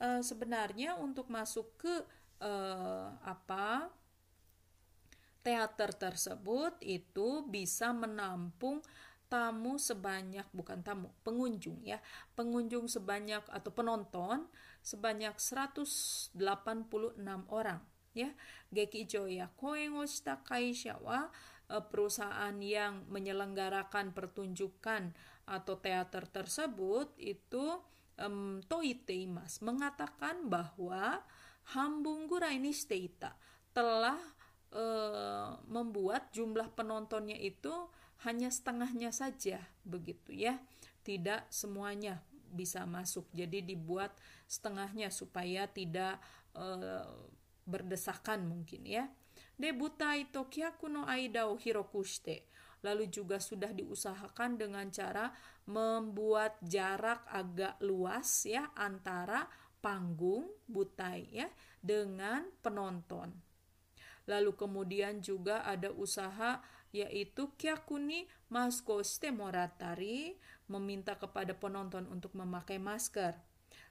[0.01, 1.95] Uh, eh, sebenarnya untuk masuk ke
[2.41, 3.93] uh, apa
[5.43, 8.83] teater tersebut itu bisa menampung
[9.29, 12.01] tamu sebanyak bukan tamu pengunjung ya
[12.33, 14.49] pengunjung sebanyak atau penonton
[14.81, 16.33] sebanyak 186
[17.53, 17.81] orang
[18.17, 18.33] ya
[18.73, 21.29] Geki Joya Koengoshita Kaisha wa
[21.68, 25.12] perusahaan yang menyelenggarakan pertunjukan
[25.44, 27.81] atau teater tersebut itu
[28.20, 31.20] um, Toiteimas mengatakan bahwa
[31.76, 33.37] Hambungura ini Steita
[33.76, 34.16] telah
[34.72, 37.72] uh, membuat jumlah penontonnya itu
[38.24, 40.57] hanya setengahnya saja begitu ya.
[41.04, 43.28] Tidak semuanya bisa masuk.
[43.37, 44.16] Jadi dibuat
[44.48, 46.16] setengahnya supaya tidak
[46.57, 47.04] uh,
[47.68, 49.04] berdesakan mungkin ya.
[49.59, 52.47] Debutai Tokyaku no aida o hirokushite.
[52.87, 55.35] Lalu juga sudah diusahakan dengan cara
[55.66, 59.51] membuat jarak agak luas ya antara
[59.83, 61.51] panggung butai ya
[61.83, 63.35] dengan penonton.
[64.31, 66.62] Lalu kemudian juga ada usaha
[66.94, 70.38] yaitu kyakuni maskoste moratari
[70.71, 73.35] meminta kepada penonton untuk memakai masker.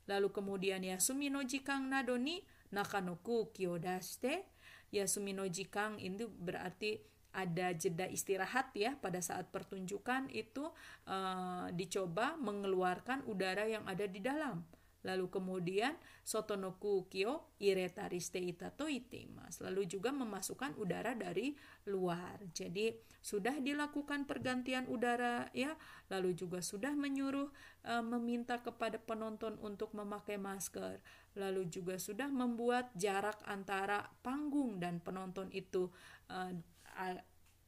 [0.08, 2.40] Lalu kemudian yasumi no jikang nadoni
[2.72, 4.48] nakanoku kyodaste
[4.92, 7.04] Yasumi no jikang itu berarti
[7.38, 10.66] ada jeda istirahat ya pada saat pertunjukan itu
[11.06, 14.66] uh, dicoba mengeluarkan udara yang ada di dalam.
[15.06, 15.94] Lalu kemudian
[16.26, 19.62] sotonoku kyo iretariste itato itemas.
[19.64, 21.54] Lalu juga memasukkan udara dari
[21.88, 22.42] luar.
[22.52, 25.78] Jadi sudah dilakukan pergantian udara ya.
[26.10, 27.48] Lalu juga sudah menyuruh
[27.88, 31.00] uh, meminta kepada penonton untuk memakai masker
[31.38, 35.88] lalu juga sudah membuat jarak antara panggung dan penonton itu
[36.34, 36.52] uh,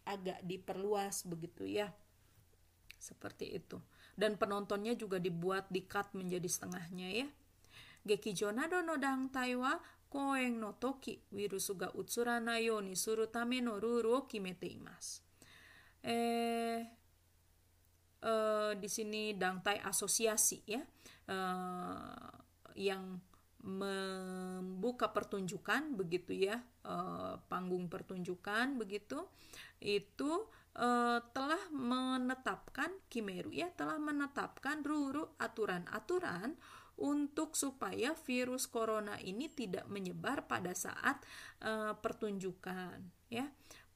[0.09, 1.93] agak diperluas begitu ya.
[2.97, 3.77] Seperti itu.
[4.17, 7.27] Dan penontonnya juga dibuat dikat menjadi setengahnya ya.
[8.03, 9.77] Gekijo nado no dantai wa
[10.09, 11.21] koeng no toki.
[11.31, 14.75] Virusu ga utsuranai yo ni suru tame no ruru o kimete.
[16.03, 16.79] Eh,
[18.25, 20.81] uh, di sini dangtai asosiasi ya.
[21.29, 22.33] Uh,
[22.73, 23.21] yang
[23.59, 29.27] membuka pertunjukan begitu ya uh, panggung pertunjukan begitu
[29.83, 30.47] itu
[30.79, 36.55] uh, telah menetapkan Kimeru ya telah menetapkan ruru aturan-aturan
[36.99, 41.23] untuk supaya virus corona ini tidak menyebar pada saat
[41.63, 42.99] uh, pertunjukan
[43.31, 43.47] ya.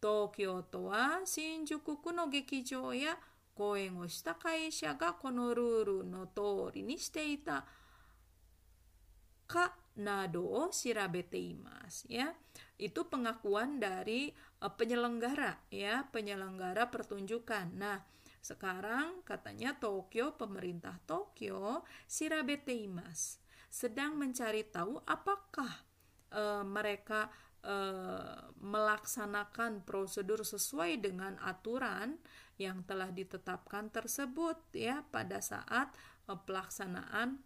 [0.03, 3.15] Tokyo toa Shinjuku kuno gekijo ya
[3.55, 7.63] koen o shita kaisha ga kono ruru no tori ni shite ita
[9.45, 12.33] ka nado shirabete imasu ya.
[12.77, 17.73] Itu pengakuan dari uh, penyelenggara ya, penyelenggara pertunjukan.
[17.77, 18.01] Nah,
[18.43, 25.81] sekarang katanya Tokyo, pemerintah Tokyo shirabete imasu sedang mencari tahu apakah
[26.29, 27.33] uh, mereka
[27.65, 32.21] uh, melaksanakan prosedur sesuai dengan aturan
[32.61, 35.89] yang telah ditetapkan tersebut ya pada saat
[36.29, 37.41] pelaksanaan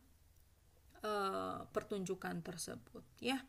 [1.04, 3.42] uh, pertunjukan tersebut ya.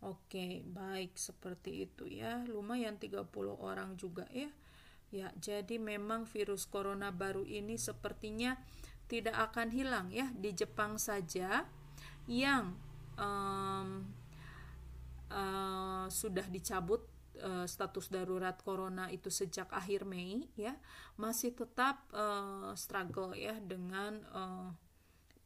[0.00, 2.40] Oke, baik seperti itu ya.
[2.48, 3.28] Lumayan 30
[3.60, 4.48] orang juga ya.
[5.10, 8.54] Ya, jadi memang virus corona baru ini sepertinya
[9.10, 11.66] tidak akan hilang ya di Jepang saja
[12.30, 12.78] yang
[13.18, 14.06] um,
[15.34, 17.02] uh, sudah dicabut
[17.42, 20.78] uh, status darurat corona itu sejak akhir Mei ya
[21.18, 24.70] masih tetap uh, struggle ya dengan uh,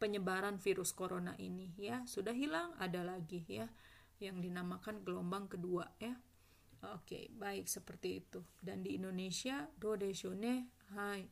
[0.04, 2.04] penyebaran virus corona ini ya.
[2.04, 3.64] Sudah hilang ada lagi ya
[4.20, 6.12] yang dinamakan gelombang kedua ya.
[6.92, 8.44] Oke baik seperti itu.
[8.60, 11.24] Dan di Indonesia do desho ne hai.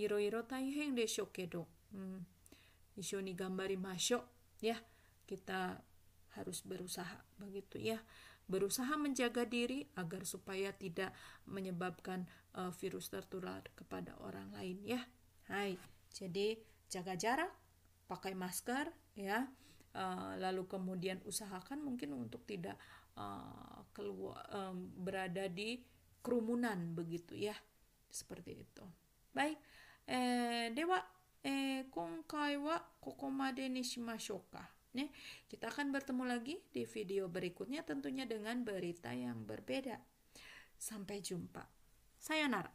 [0.00, 2.24] Iro iro taiheng desho kedo hmm.
[2.96, 4.24] isho ni gambari masyo
[4.64, 4.80] ya.
[5.28, 5.76] Kita
[6.40, 8.00] harus berusaha begitu ya.
[8.48, 11.12] Berusaha menjaga diri agar supaya tidak
[11.44, 12.24] menyebabkan
[12.56, 15.04] uh, virus tertular kepada orang lain ya.
[15.52, 15.76] Hai.
[16.16, 16.56] Jadi
[16.88, 17.65] jaga jarak
[18.06, 19.46] pakai masker ya
[19.94, 22.78] uh, lalu kemudian usahakan mungkin untuk tidak
[23.18, 25.82] uh, keluar um, berada di
[26.22, 27.54] kerumunan begitu ya
[28.10, 28.84] seperti itu
[29.34, 29.58] baik
[30.06, 31.02] eh dewa
[31.42, 35.12] eh kongkai wa kokomade ni shimashou ka Nih,
[35.52, 40.00] kita akan bertemu lagi di video berikutnya tentunya dengan berita yang berbeda.
[40.80, 41.68] Sampai jumpa.
[42.16, 42.72] Sayonara.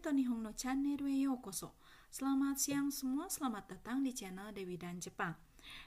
[0.00, 1.74] と日本のチャンネルへようこそ。
[2.08, 5.36] Selamat siang semua, selamat datang di channel Dewi dan Jepang.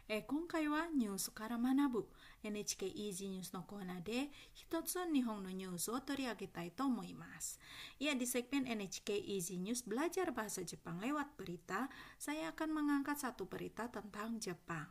[0.07, 2.05] え今回はニュースから学ぶ
[2.43, 7.59] NHK イージーニュースのコーナーで一つ日本のニュースを取り上げたいと思います。
[7.97, 11.89] Ya, di segmen NHK Easy News belajar bahasa Jepang lewat berita,
[12.21, 14.85] saya akan mengangkat satu berita tentang Jepang.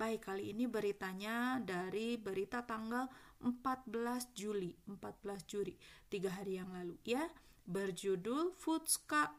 [0.00, 3.04] Baik, kali ini beritanya dari berita tanggal
[3.44, 5.76] 14 Juli, 14 Juli,
[6.08, 7.28] tiga hari yang lalu ya.
[7.65, 9.33] Berjudul Futsuka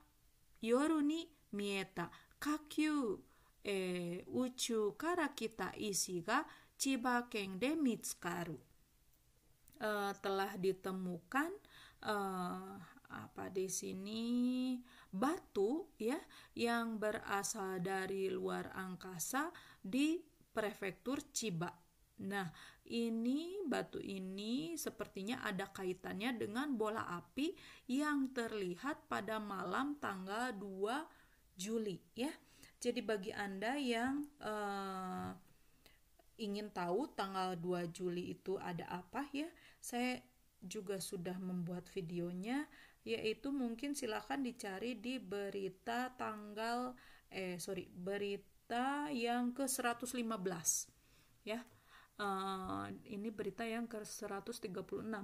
[0.62, 2.10] Yoru ni Mieta
[2.42, 3.22] Kakyu
[3.62, 6.42] eh, Uchu kara kita isi ga
[6.76, 8.58] Chiba Ken de mitsukaru.
[9.76, 11.52] Uh, telah ditemukan
[12.08, 12.80] uh,
[13.12, 14.24] apa di sini
[15.12, 16.16] batu ya
[16.56, 19.52] yang berasal dari luar angkasa
[19.84, 20.16] di
[20.52, 21.86] prefektur Chiba.
[22.16, 22.48] Nah,
[22.88, 27.52] ini batu ini sepertinya ada kaitannya dengan bola api
[27.90, 32.32] yang terlihat pada malam tanggal 2 Juli ya.
[32.80, 35.32] Jadi bagi Anda yang uh,
[36.40, 39.48] ingin tahu tanggal 2 Juli itu ada apa ya,
[39.80, 40.20] saya
[40.64, 42.64] juga sudah membuat videonya
[43.06, 46.98] yaitu mungkin silakan dicari di berita tanggal
[47.30, 50.26] eh sorry berita yang ke-115
[51.46, 51.62] ya.
[52.16, 54.72] Uh, ini berita yang ke-136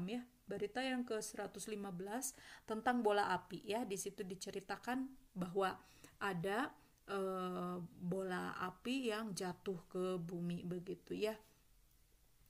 [0.09, 0.23] ya.
[0.45, 2.37] Berita yang ke-115
[2.69, 3.89] tentang bola api ya.
[3.89, 5.73] Di situ diceritakan bahwa
[6.21, 6.69] ada
[7.09, 11.35] uh, bola api yang jatuh ke bumi begitu ya.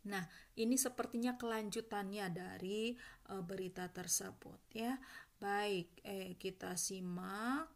[0.03, 0.27] Nah,
[0.59, 2.99] ini sepertinya kelanjutannya dari
[3.31, 4.99] uh, berita tersebut ya.
[5.39, 7.71] Baik, eh kita simak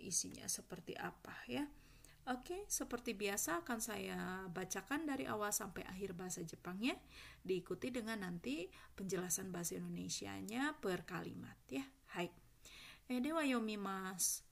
[0.00, 1.68] isinya seperti apa ya.
[2.27, 6.99] Oke, seperti biasa akan saya bacakan dari awal sampai akhir bahasa Jepangnya,
[7.39, 8.67] diikuti dengan nanti
[8.99, 11.87] penjelasan bahasa Indonesianya per kalimat ya.
[12.19, 12.27] Hai.
[13.07, 14.43] Eh, dewa yomimasu.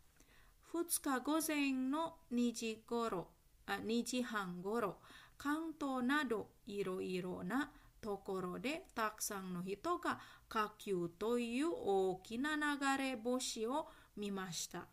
[0.71, 3.35] Futsuka gozen no niji goro,
[3.67, 5.03] ah, niji han goro,
[5.35, 7.67] kanto nado iro-iro na
[8.05, 14.87] ところでたくさんの人が火球という大きな流れ星を見ました。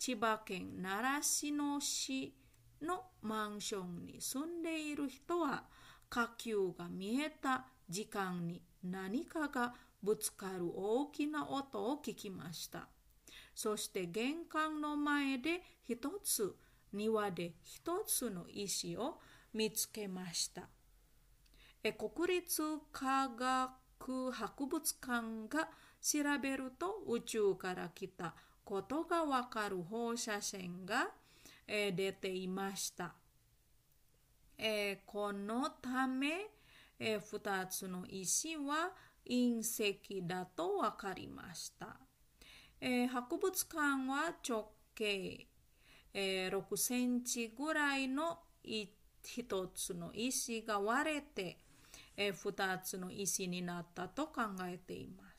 [0.00, 2.34] 千葉県習志野市
[2.80, 5.64] のマンションに住んでいる人は
[6.08, 12.88] 火球が見えた時間に何かがぶつかる大きな音を聞きました。
[13.54, 16.56] そして玄関の前で一つ、
[16.94, 19.18] 庭で一つの石を
[19.52, 20.62] 見つけました。
[21.82, 25.68] 国立科学博物館が
[26.00, 28.34] 調べると宇宙から来た
[28.70, 31.08] ことがわかる放射線が、
[31.66, 33.14] えー、出ていました。
[34.56, 36.46] えー、このため、
[37.00, 38.92] えー、2つの石は
[39.28, 41.96] 隕石だとわかりました。
[42.80, 43.76] えー、博物館
[44.08, 45.48] は直径、
[46.14, 51.58] えー、6センチぐらいの一つの石が割れて、
[52.16, 55.29] えー、2つの石になったと考えています。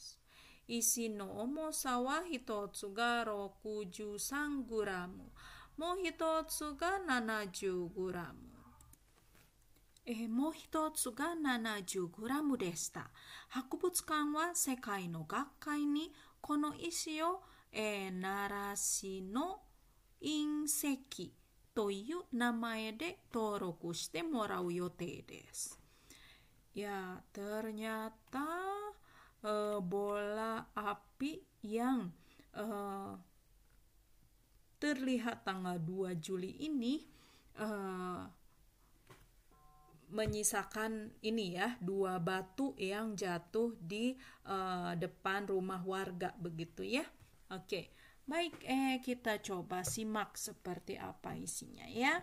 [0.78, 5.26] 石の重さは一つが63グラム、
[5.76, 8.52] もう一つが70グラム。
[10.06, 13.12] えー、もう一つが70グラムでした。
[13.50, 17.42] 博物館は世界の学会にこの石を、
[17.74, 19.60] えー、奈良市の
[20.22, 21.34] 隕石
[21.76, 25.78] という名前で登録してもらう予定です。
[26.74, 28.48] Ya, ternyata
[29.46, 32.10] uh, bola api yang
[32.58, 33.14] uh,
[34.82, 37.06] terlihat tanggal 2 Juli ini
[37.62, 38.26] uh,
[40.12, 47.08] menyisakan ini ya dua batu yang jatuh di uh, depan rumah warga begitu ya.
[47.48, 47.96] Oke.
[48.28, 52.22] Baik, eh kita coba simak seperti apa isinya ya.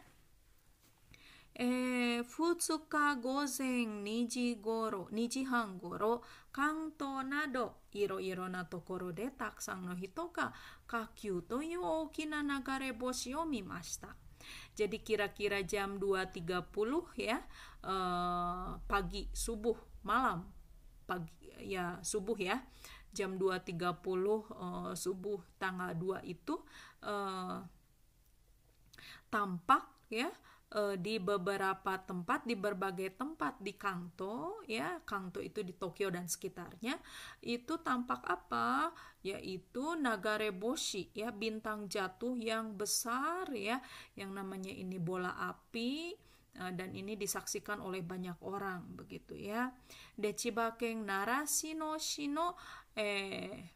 [1.58, 10.54] えー、2日午前2時頃、2時半頃、関東などいろいろなところでたくさんの人が
[10.88, 14.16] 火球という大きな流れ星を見ました。
[14.76, 17.40] Jadi kira-kira jam 2.30 ya,
[17.86, 20.44] uh, pagi, subuh, malam,
[21.08, 21.32] pagi
[21.64, 22.60] ya subuh ya,
[23.14, 26.60] jam 2.30 uh, subuh tanggal 2 itu
[27.06, 27.62] uh,
[29.30, 30.34] tampak ya
[30.69, 36.29] Eh, di beberapa tempat di berbagai tempat di kanto ya kanto itu di Tokyo dan
[36.29, 36.93] sekitarnya
[37.41, 38.93] itu tampak apa
[39.25, 43.81] yaitu Nagareboshi ya bintang jatuh yang besar ya
[44.13, 46.13] yang namanya ini bola api
[46.61, 49.73] eh, dan ini disaksikan oleh banyak orang begitu ya.
[50.21, 52.61] Dechibakeng narasino shino
[52.93, 53.73] eh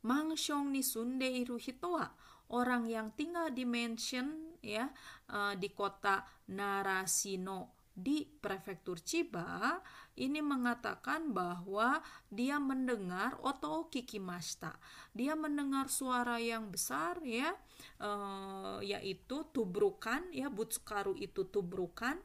[0.00, 2.08] mansion ni sunde iru hito wa
[2.56, 4.88] orang yang tinggal di mansion ya
[5.34, 6.22] uh, di kota
[6.54, 9.76] Narasino di prefektur Chiba
[10.16, 12.00] ini mengatakan bahwa
[12.32, 14.76] dia mendengar oto kikimashita.
[15.12, 17.52] Dia mendengar suara yang besar ya
[18.00, 22.16] uh, yaitu tubrukan ya butsukaru itu tubrukan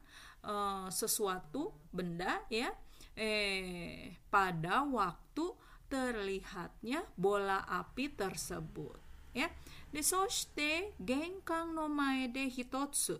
[0.44, 2.72] uh, sesuatu benda ya
[3.12, 5.52] eh pada waktu
[5.88, 9.48] terlihatnya bola api tersebut ya.
[9.88, 13.16] De soshite genkan no mae de hitotsu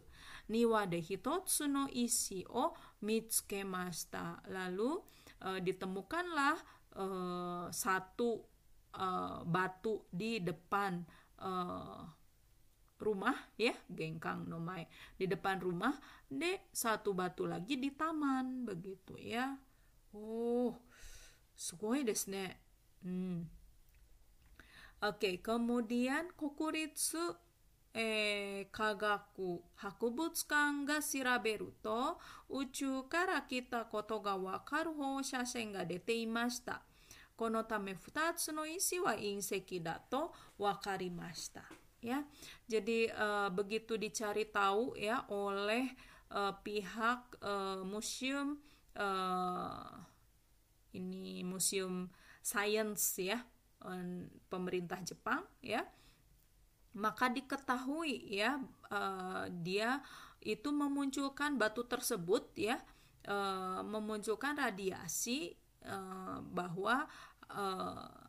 [0.48, 4.44] niwa de hitotsu no isi o mitsukemashita.
[4.52, 5.00] Lalu
[5.44, 6.56] uh, ditemukanlah
[6.96, 8.40] uh, satu
[8.96, 11.04] uh, batu di depan
[11.40, 12.04] uh,
[12.98, 14.82] rumah ya gengkang nomai
[15.14, 15.94] di depan rumah
[16.26, 19.54] de satu batu lagi di taman begitu ya
[20.10, 20.74] oh
[21.54, 22.44] sugoi desu ne
[23.06, 23.57] hmm.
[25.01, 27.37] oke okay, kemudian kokuritsu
[27.95, 32.17] えー、科学博物館が調べると
[32.49, 36.81] 宇宙から来たことがわかる放射線が出ていました。
[37.35, 41.63] このため2つの石は隕石だと分かりました。
[42.03, 42.27] ya.
[42.67, 45.95] Jadi uh, begitu dicari tahu ya oleh
[46.29, 48.59] uh, pihak uh, museum
[48.99, 50.03] uh,
[50.93, 52.11] ini museum
[52.43, 53.47] science ya
[54.50, 55.86] pemerintah Jepang ya
[56.98, 58.58] maka diketahui ya
[58.90, 60.02] uh, dia
[60.42, 62.82] itu memunculkan batu tersebut ya
[63.28, 65.54] uh, memunculkan radiasi
[65.86, 67.06] uh, bahwa
[67.52, 68.28] uh,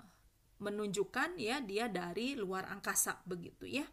[0.60, 3.88] menunjukkan ya dia dari luar angkasa begitu ya.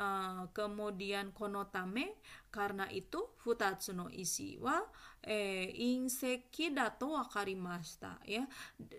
[0.00, 2.16] Uh, kemudian konotame
[2.48, 4.80] karena itu futatsu no isi wa
[5.20, 8.46] eh, inseki dato wakarimashita ya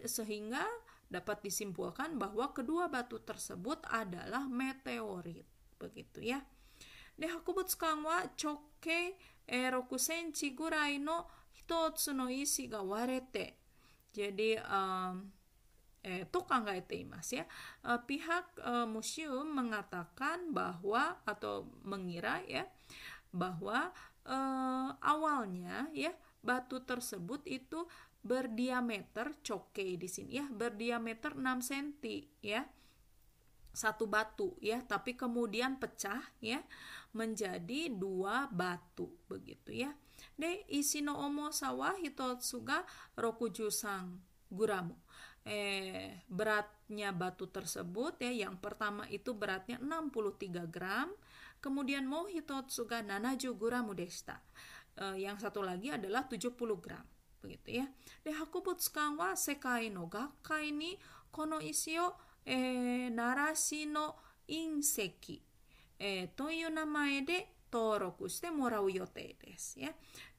[0.04, 0.62] sehingga
[1.12, 5.44] dapat disimpulkan bahwa kedua batu tersebut adalah meteorit
[5.76, 6.40] begitu ya.
[7.20, 13.60] De hakubutsukan wa choke eh, roku senchi gurai no hitotsu no isi ga warete.
[14.16, 15.28] Jadi um,
[16.00, 16.48] eh, to
[16.96, 17.44] imas ya.
[17.84, 22.64] Eh, pihak eh, museum mengatakan bahwa atau mengira ya
[23.36, 23.92] bahwa
[24.24, 27.86] eh, awalnya ya batu tersebut itu
[28.22, 32.06] berdiameter coke di sini ya berdiameter 6 cm
[32.46, 32.62] ya
[33.72, 36.60] satu batu ya tapi kemudian pecah ya
[37.16, 39.92] menjadi dua batu begitu ya.
[40.36, 42.84] De isino omo sawah hitotsuga
[43.16, 44.20] rokujusang
[44.52, 44.96] guramu.
[45.48, 51.10] Eh beratnya batu tersebut ya yang pertama itu beratnya 63 gram
[51.64, 54.44] kemudian mohitotsuga nanaju guramu desta.
[55.00, 57.06] Eh, yang satu lagi adalah 70 gram
[57.42, 57.86] begitu ya.
[58.24, 60.96] De hakubutsukan wa sekai no gakkai ni
[61.34, 62.14] kono isi o
[62.46, 64.16] e, narasi no
[64.48, 65.42] inseki
[66.00, 67.40] e, toyu namae de
[67.72, 69.92] toroku shite morau yote desu ya.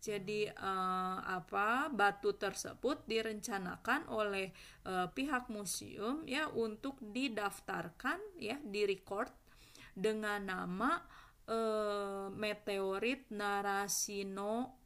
[0.03, 4.51] Jadi uh, apa batu tersebut direncanakan oleh
[4.85, 9.31] uh, pihak museum ya untuk didaftarkan ya di record
[9.95, 10.99] dengan nama
[11.49, 14.82] uh, meteorit Narasino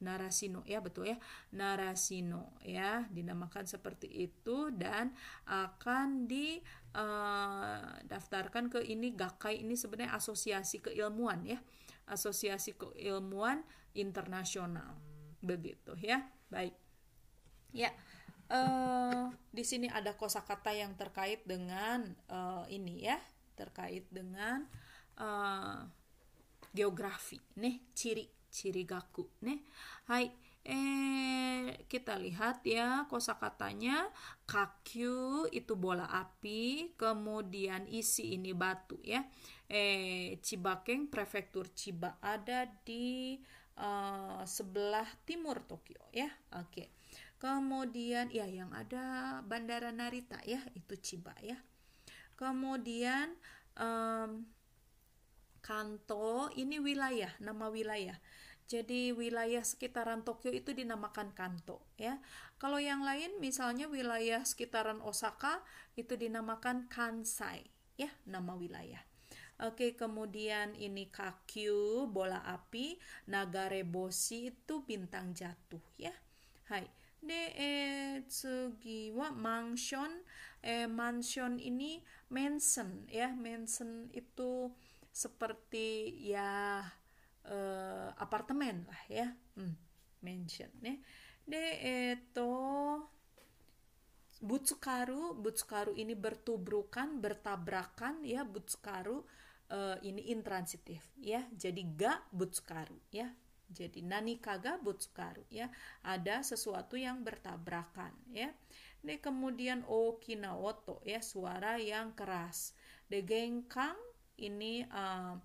[0.00, 0.64] Narasino.
[0.64, 1.20] Ya betul ya.
[1.52, 5.12] Narasino ya dinamakan seperti itu dan
[5.46, 11.62] akan didaftarkan uh, ke ini Gakai ini sebenarnya asosiasi keilmuan ya.
[12.08, 14.96] Asosiasi keilmuan internasional.
[15.44, 16.30] Begitu ya.
[16.50, 16.74] Baik.
[17.70, 17.94] Ya
[18.50, 23.22] uh, di sini ada kosakata yang terkait dengan uh, ini ya
[23.54, 24.66] terkait dengan
[25.16, 25.86] uh,
[26.74, 27.38] geografi.
[27.58, 29.62] Nih ciri Chirigaku nih.
[30.10, 30.28] Hai,
[30.66, 34.10] eh kita lihat ya kosakatanya
[34.44, 39.22] kakyu itu bola api, kemudian isi ini batu ya.
[39.70, 43.38] Eh Chibakeng prefektur Chiba ada di
[43.78, 46.28] uh, sebelah timur Tokyo ya.
[46.58, 46.90] Oke.
[47.40, 51.56] Kemudian ya yang ada Bandara Narita ya, itu Chiba ya.
[52.36, 53.32] Kemudian
[53.80, 54.44] um,
[55.62, 58.16] Kanto ini wilayah, nama wilayah.
[58.70, 62.22] Jadi wilayah sekitaran Tokyo itu dinamakan Kanto ya.
[62.60, 65.64] Kalau yang lain misalnya wilayah sekitaran Osaka
[65.98, 67.66] itu dinamakan Kansai
[67.98, 69.02] ya, nama wilayah.
[69.60, 72.96] Oke, kemudian ini Kakyu, bola api,
[73.28, 76.14] Nagareboshi itu bintang jatuh ya.
[76.72, 76.88] Hai.
[77.20, 80.24] De eh, tsugi wa mansion
[80.64, 82.00] eh mansion ini
[82.32, 83.28] mansion ya.
[83.36, 84.72] Mansion itu
[85.10, 86.80] seperti ya
[87.50, 89.26] uh, apartemen lah ya
[89.58, 89.74] hmm,
[90.22, 90.96] mansion ya
[91.50, 92.54] eto
[94.40, 99.20] Butsukaru, Butsukaru ini bertubrukan, bertabrakan ya Butsukaru
[99.68, 101.44] uh, ini intransitif ya.
[101.52, 103.28] Jadi ga Butsukaru ya.
[103.70, 105.70] Jadi nani kaga butsukaru ya.
[106.02, 108.50] Ada sesuatu yang bertabrakan ya.
[109.06, 112.74] Ini kemudian okinawoto ya suara yang keras.
[113.06, 113.94] De gengkang
[114.40, 115.36] ini uh,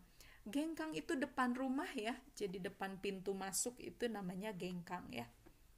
[0.47, 2.15] gengkang itu depan rumah ya.
[2.33, 5.27] Jadi depan pintu masuk itu namanya gengkang ya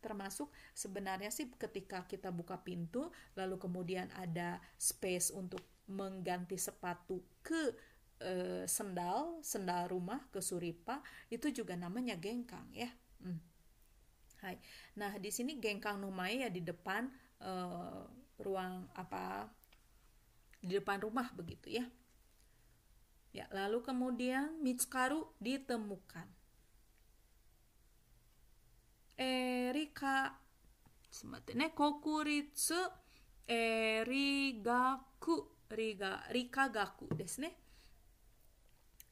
[0.08, 7.74] termasuk sebenarnya sih ketika kita buka pintu lalu kemudian ada space untuk mengganti sepatu ke
[8.22, 11.02] e, sendal sendal rumah ke suripa
[11.34, 12.90] itu juga namanya gengkang ya
[13.24, 13.40] hmm.
[14.38, 14.56] Hai.
[14.94, 17.10] nah di sini gengkang numai ya di depan
[17.42, 17.52] e,
[18.38, 19.50] ruang apa
[20.62, 21.86] di depan rumah begitu ya
[23.38, 26.26] Ya, lalu kemudian Mitsukaru ditemukan.
[29.14, 30.42] Erika
[31.14, 32.82] Simatene kokuritsu
[33.46, 37.54] erigaku riga rikagaku desu ne.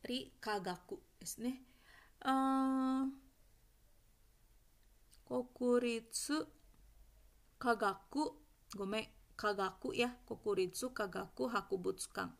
[0.01, 1.53] Rikagaku desu ne.
[2.25, 3.05] Uh,
[5.29, 6.49] kokuritsu
[7.61, 8.33] kagaku,
[8.73, 9.05] gome
[9.37, 12.33] kagaku ya, kokuritsu kagaku hakubutsukan.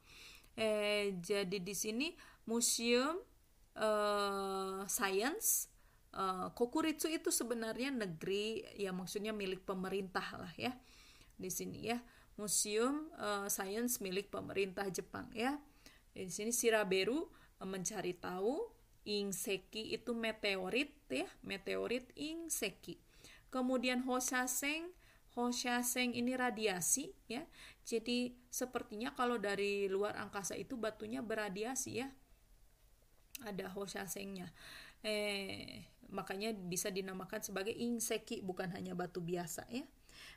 [0.56, 2.16] Eh, jadi di sini
[2.48, 3.20] museum
[3.76, 5.68] uh, science
[6.16, 10.72] uh, Kokuritsu itu sebenarnya negeri ya maksudnya milik pemerintah lah ya
[11.36, 12.00] di sini ya.
[12.36, 15.60] Museum uh, sains milik pemerintah Jepang ya.
[16.16, 17.28] Di sini Shiraberu
[17.60, 18.72] uh, mencari tahu
[19.06, 22.98] Ingseki itu meteorit ya meteorit Ingseki
[23.56, 24.92] kemudian Hoshaseng
[25.36, 27.44] Hoshaseng ini radiasi ya.
[27.84, 32.08] Jadi sepertinya kalau dari luar angkasa itu batunya beradiasi ya.
[33.44, 34.48] Ada Hoshasengnya.
[35.04, 39.84] Eh makanya bisa dinamakan sebagai inseki bukan hanya batu biasa ya.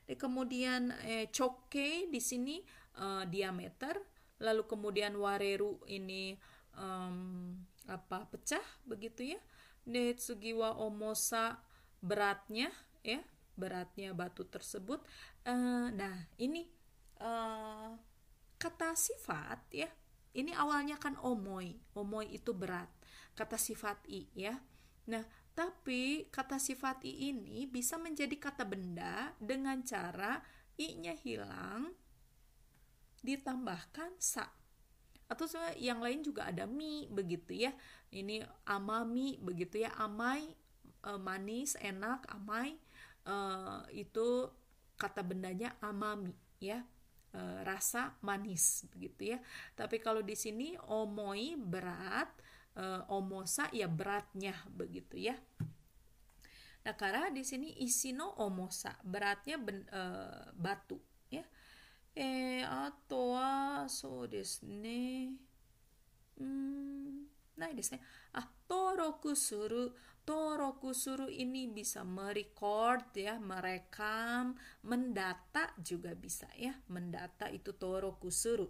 [0.09, 2.65] Kemudian eh, choke di sini
[2.97, 4.01] uh, diameter,
[4.41, 6.33] lalu kemudian wareru ini
[6.75, 7.53] um,
[7.85, 9.41] apa pecah begitu ya.
[9.85, 11.61] Netsugiwa omosa
[12.01, 12.73] beratnya
[13.05, 13.21] ya,
[13.59, 15.03] beratnya batu tersebut.
[15.43, 16.65] Uh, nah, ini
[17.19, 17.93] uh,
[18.57, 19.91] kata sifat ya.
[20.39, 21.75] Ini awalnya kan omoi.
[21.99, 22.87] Omoi itu berat.
[23.35, 24.55] Kata sifat i ya.
[25.11, 25.25] Nah,
[25.59, 30.39] tapi kata sifat i ini bisa menjadi kata benda dengan cara
[30.79, 31.91] i-nya hilang
[33.27, 34.47] ditambahkan sa.
[35.29, 35.45] Atau
[35.77, 37.75] yang lain juga ada mi begitu ya.
[38.15, 39.93] Ini amami begitu ya.
[39.99, 40.57] Amai
[41.03, 42.81] e, manis, enak, amai
[43.29, 43.37] e,
[44.01, 44.49] itu
[44.97, 46.81] kata bendanya amami ya.
[47.29, 49.39] E, rasa manis begitu ya.
[49.77, 52.33] Tapi kalau di sini omoi berat,
[52.79, 55.37] uh, omosa ya beratnya begitu ya.
[56.87, 60.97] Nah, karena di sini isino omosa beratnya ben, uh, batu
[61.29, 61.45] ya.
[62.19, 63.37] Eh, atau
[63.91, 65.35] so desu ne.
[66.39, 67.27] Hmm.
[67.59, 68.47] Ah,
[69.35, 69.91] suru.
[70.29, 74.53] Toroku suru ini bisa merecord ya, merekam,
[74.85, 76.77] mendata juga bisa ya.
[76.93, 78.69] Mendata itu toroku suru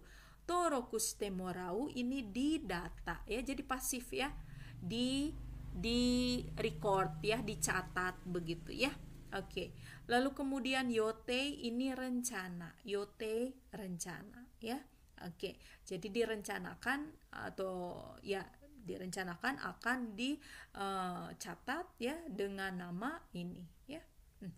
[0.49, 4.33] toroku shite morau ini di data ya jadi pasif ya.
[4.81, 5.29] Di
[5.69, 8.89] di record ya dicatat begitu ya.
[9.37, 9.77] Oke
[10.09, 14.81] lalu kemudian yote ini rencana yote rencana ya.
[15.21, 18.41] Oke jadi direncanakan atau ya
[18.89, 24.01] direncanakan akan dicatat uh, ya dengan nama ini ya
[24.41, 24.53] hmm.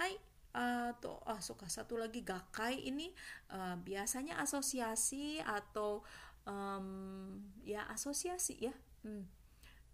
[0.00, 0.16] Hai
[0.52, 3.08] atau ah suka satu lagi gakai ini
[3.52, 6.04] uh, biasanya asosiasi atau
[6.46, 8.74] um, ya asosiasi ya
[9.06, 9.24] hmm.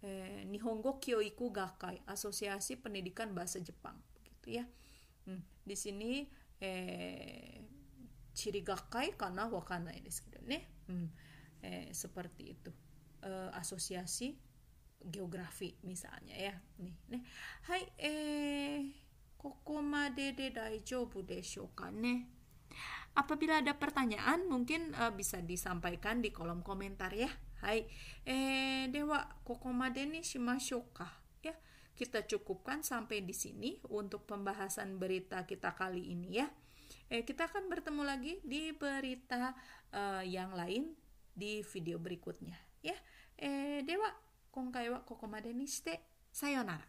[0.03, 4.65] eh, Nihongo Kyoiku Gakai asosiasi pendidikan bahasa Jepang gitu ya
[5.29, 5.41] hmm.
[5.65, 6.11] di sini
[6.61, 7.61] eh,
[8.33, 11.07] ciri gakai karena wakana ini sekitar nih hmm.
[11.65, 12.71] eh, seperti itu
[13.23, 14.37] uh, asosiasi
[14.99, 16.55] geografi misalnya ya.
[16.83, 17.23] Nih nih.
[17.67, 18.79] Hai eh
[19.39, 22.27] kokoma de daijoubu desho ka ne.
[23.15, 27.31] Apabila ada pertanyaan mungkin uh, bisa disampaikan di kolom komentar ya.
[27.63, 27.87] Hai
[28.27, 31.07] eh dewa kokoma deni shimashou ka
[31.43, 31.55] ya
[31.99, 36.47] kita cukupkan sampai di sini untuk pembahasan berita kita kali ini ya.
[37.09, 39.57] Eh, kita akan bertemu lagi di berita
[39.91, 40.93] uh, yang lain
[41.33, 42.55] di video berikutnya
[42.85, 42.95] ya.
[43.41, 44.15] えー、では
[44.51, 46.79] 今回はここまでにしてさようなら。